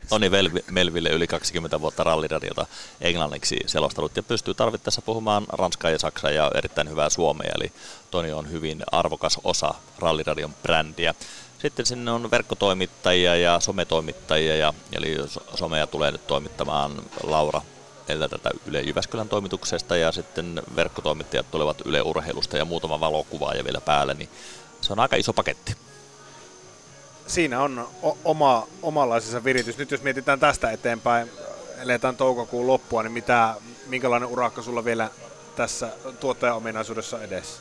Toni 0.08 0.30
Melville 0.70 1.08
yli 1.08 1.26
20 1.26 1.80
vuotta 1.80 2.04
ralliradiota 2.04 2.66
englanniksi 3.00 3.56
selostanut 3.66 4.16
ja 4.16 4.22
pystyy 4.22 4.54
tarvittaessa 4.54 5.02
puhumaan 5.02 5.46
ranskaa 5.48 5.90
ja 5.90 5.98
saksaa 5.98 6.30
ja 6.30 6.50
erittäin 6.54 6.90
hyvää 6.90 7.10
suomea, 7.10 7.50
eli 7.60 7.72
Toni 8.10 8.32
on 8.32 8.50
hyvin 8.50 8.82
arvokas 8.92 9.38
osa 9.44 9.74
ralliradion 9.98 10.54
brändiä. 10.62 11.14
Sitten 11.58 11.86
sinne 11.86 12.10
on 12.10 12.30
verkkotoimittajia 12.30 13.36
ja 13.36 13.60
sometoimittajia, 13.60 14.56
ja, 14.56 14.74
eli 14.92 15.16
somea 15.54 15.86
tulee 15.86 16.10
nyt 16.10 16.26
toimittamaan 16.26 17.02
Laura 17.22 17.60
eli 18.08 18.28
tätä 18.28 18.50
Yle 18.66 18.80
Jyväskylän 18.80 19.28
toimituksesta 19.28 19.96
ja 19.96 20.12
sitten 20.12 20.62
verkkotoimittajat 20.76 21.50
tulevat 21.50 21.82
Yle 21.84 22.02
Urheilusta 22.02 22.56
ja 22.56 22.64
muutama 22.64 23.00
valokuvaa 23.00 23.54
ja 23.54 23.64
vielä 23.64 23.80
päälle, 23.80 24.14
niin 24.14 24.28
se 24.86 24.92
on 24.92 25.00
aika 25.00 25.16
iso 25.16 25.32
paketti. 25.32 25.76
Siinä 27.26 27.62
on 27.62 27.88
o- 28.02 28.18
oma, 28.24 28.66
omanlaisensa 28.82 29.44
viritys. 29.44 29.78
Nyt 29.78 29.90
jos 29.90 30.02
mietitään 30.02 30.40
tästä 30.40 30.70
eteenpäin, 30.70 31.30
eletään 31.82 32.16
toukokuun 32.16 32.66
loppua, 32.66 33.02
niin 33.02 33.12
mitä, 33.12 33.54
minkälainen 33.86 34.28
urakka 34.28 34.62
sulla 34.62 34.84
vielä 34.84 35.10
tässä 35.56 35.88
tuottajaominaisuudessa 36.20 37.22
edessä? 37.22 37.60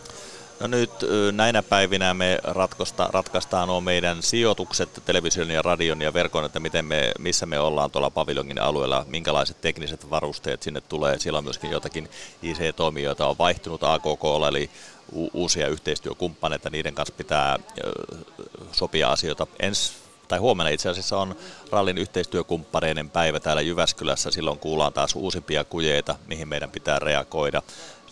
No 0.59 0.67
nyt 0.67 0.91
näinä 1.31 1.63
päivinä 1.63 2.13
me 2.13 2.39
ratkosta, 2.43 3.09
ratkaistaan 3.11 3.67
nuo 3.67 3.81
meidän 3.81 4.23
sijoitukset 4.23 5.01
television 5.05 5.51
ja 5.51 5.61
radion 5.61 6.01
ja 6.01 6.13
verkon, 6.13 6.45
että 6.45 6.59
miten 6.59 6.85
me, 6.85 7.11
missä 7.19 7.45
me 7.45 7.59
ollaan 7.59 7.91
tuolla 7.91 8.09
paviljongin 8.09 8.61
alueella, 8.61 9.05
minkälaiset 9.07 9.61
tekniset 9.61 10.09
varusteet 10.09 10.63
sinne 10.63 10.81
tulee. 10.81 11.19
Siellä 11.19 11.37
on 11.37 11.43
myöskin 11.43 11.71
jotakin 11.71 12.09
IC-toimijoita 12.43 13.27
on 13.27 13.37
vaihtunut 13.39 13.83
AKK, 13.83 14.23
eli 14.47 14.69
u- 15.11 15.29
uusia 15.33 15.67
yhteistyökumppaneita, 15.67 16.69
niiden 16.69 16.95
kanssa 16.95 17.15
pitää 17.17 17.59
sopia 18.71 19.11
asioita. 19.11 19.47
Ensi 19.59 19.93
tai 20.27 20.39
huomenna 20.39 20.69
itse 20.69 20.89
asiassa 20.89 21.17
on 21.17 21.35
rallin 21.71 21.97
yhteistyökumppaneiden 21.97 23.09
päivä 23.09 23.39
täällä 23.39 23.61
Jyväskylässä. 23.61 24.31
Silloin 24.31 24.59
kuullaan 24.59 24.93
taas 24.93 25.15
uusimpia 25.15 25.63
kujeita, 25.63 26.15
mihin 26.27 26.47
meidän 26.47 26.71
pitää 26.71 26.99
reagoida. 26.99 27.61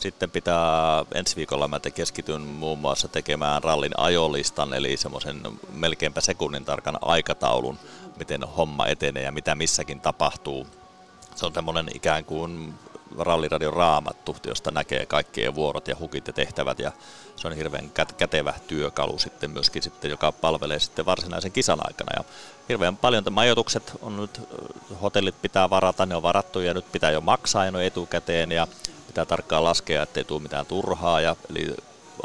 Sitten 0.03 0.31
pitää 0.31 1.05
ensi 1.13 1.35
viikolla 1.35 1.67
mä 1.67 1.79
keskityn 1.79 2.41
muun 2.41 2.79
muassa 2.79 3.07
tekemään 3.07 3.63
rallin 3.63 3.99
ajolistan, 3.99 4.73
eli 4.73 4.97
semmoisen 4.97 5.41
melkeinpä 5.73 6.21
sekunnin 6.21 6.65
tarkan 6.65 6.97
aikataulun, 7.01 7.79
miten 8.19 8.43
homma 8.43 8.87
etenee 8.87 9.23
ja 9.23 9.31
mitä 9.31 9.55
missäkin 9.55 9.99
tapahtuu. 9.99 10.67
Se 11.35 11.45
on 11.45 11.53
semmoinen 11.53 11.85
ikään 11.93 12.25
kuin 12.25 12.73
ralliradion 13.19 13.73
raamattu, 13.73 14.35
josta 14.47 14.71
näkee 14.71 15.05
kaikkien 15.05 15.55
vuorot 15.55 15.87
ja 15.87 15.95
hukit 15.99 16.27
ja 16.27 16.33
tehtävät 16.33 16.79
ja 16.79 16.91
se 17.35 17.47
on 17.47 17.55
hirveän 17.55 17.91
kätevä 18.17 18.53
työkalu 18.67 19.19
sitten 19.19 19.51
myöskin 19.51 19.83
sitten, 19.83 20.11
joka 20.11 20.31
palvelee 20.31 20.79
sitten 20.79 21.05
varsinaisen 21.05 21.51
kisan 21.51 21.79
aikana 21.87 22.11
ja 22.17 22.23
hirveän 22.69 22.97
paljon 22.97 23.23
majoitukset 23.31 23.91
on 24.01 24.17
nyt, 24.17 24.41
hotellit 25.01 25.41
pitää 25.41 25.69
varata, 25.69 26.05
ne 26.05 26.15
on 26.15 26.23
varattu 26.23 26.59
ja 26.59 26.73
nyt 26.73 26.91
pitää 26.91 27.11
jo 27.11 27.21
maksaa 27.21 27.65
jo 27.65 27.79
etukäteen 27.79 28.51
ja 28.51 28.67
pitää 29.13 29.25
tarkkaan 29.25 29.63
laskea, 29.63 30.03
ettei 30.03 30.23
tule 30.23 30.41
mitään 30.41 30.65
turhaa 30.65 31.21
ja 31.21 31.35
eli 31.49 31.75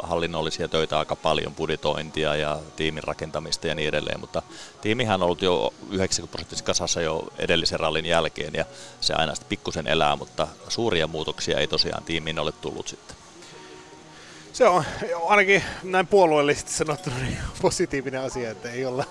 hallinnollisia 0.03 0.67
töitä 0.67 0.99
aika 0.99 1.15
paljon, 1.15 1.55
budjetointia 1.55 2.35
ja 2.35 2.59
tiimin 2.75 3.03
rakentamista 3.03 3.67
ja 3.67 3.75
niin 3.75 3.89
edelleen, 3.89 4.19
mutta 4.19 4.41
tiimihän 4.81 5.21
on 5.21 5.25
ollut 5.25 5.41
jo 5.41 5.73
90 5.91 6.31
prosenttisessa 6.31 6.65
kasassa 6.65 7.01
jo 7.01 7.27
edellisen 7.37 7.79
rallin 7.79 8.05
jälkeen 8.05 8.53
ja 8.53 8.65
se 9.01 9.13
aina 9.13 9.35
sitten 9.35 9.49
pikkusen 9.49 9.87
elää, 9.87 10.15
mutta 10.15 10.47
suuria 10.67 11.07
muutoksia 11.07 11.59
ei 11.59 11.67
tosiaan 11.67 12.03
tiimiin 12.03 12.39
ole 12.39 12.51
tullut 12.51 12.87
sitten. 12.87 13.15
Se 14.53 14.67
on 14.67 14.83
ainakin 15.27 15.63
näin 15.83 16.07
puolueellisesti 16.07 16.71
sanottuna 16.71 17.15
niin 17.17 17.37
positiivinen 17.61 18.21
asia, 18.21 18.51
että 18.51 18.71
ei 18.71 18.85
olla, 18.85 19.05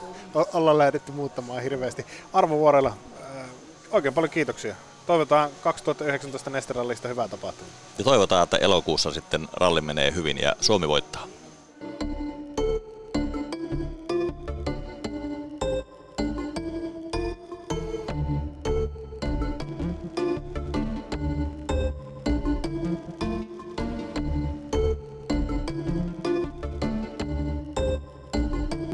olla 0.52 0.78
lähdetty 0.78 1.12
muuttamaan 1.12 1.62
hirveästi. 1.62 2.06
Arvo 2.32 2.58
Vuorella, 2.58 2.96
oikein 3.90 4.14
paljon 4.14 4.30
kiitoksia 4.30 4.74
toivotaan 5.08 5.50
2019 5.62 6.50
Nesterallista 6.50 7.08
hyvää 7.08 7.28
tapahtumaa. 7.28 7.72
Ja 7.98 8.04
toivotaan, 8.04 8.44
että 8.44 8.56
elokuussa 8.56 9.10
sitten 9.10 9.48
ralli 9.52 9.80
menee 9.80 10.14
hyvin 10.14 10.38
ja 10.38 10.56
Suomi 10.60 10.88
voittaa. 10.88 11.26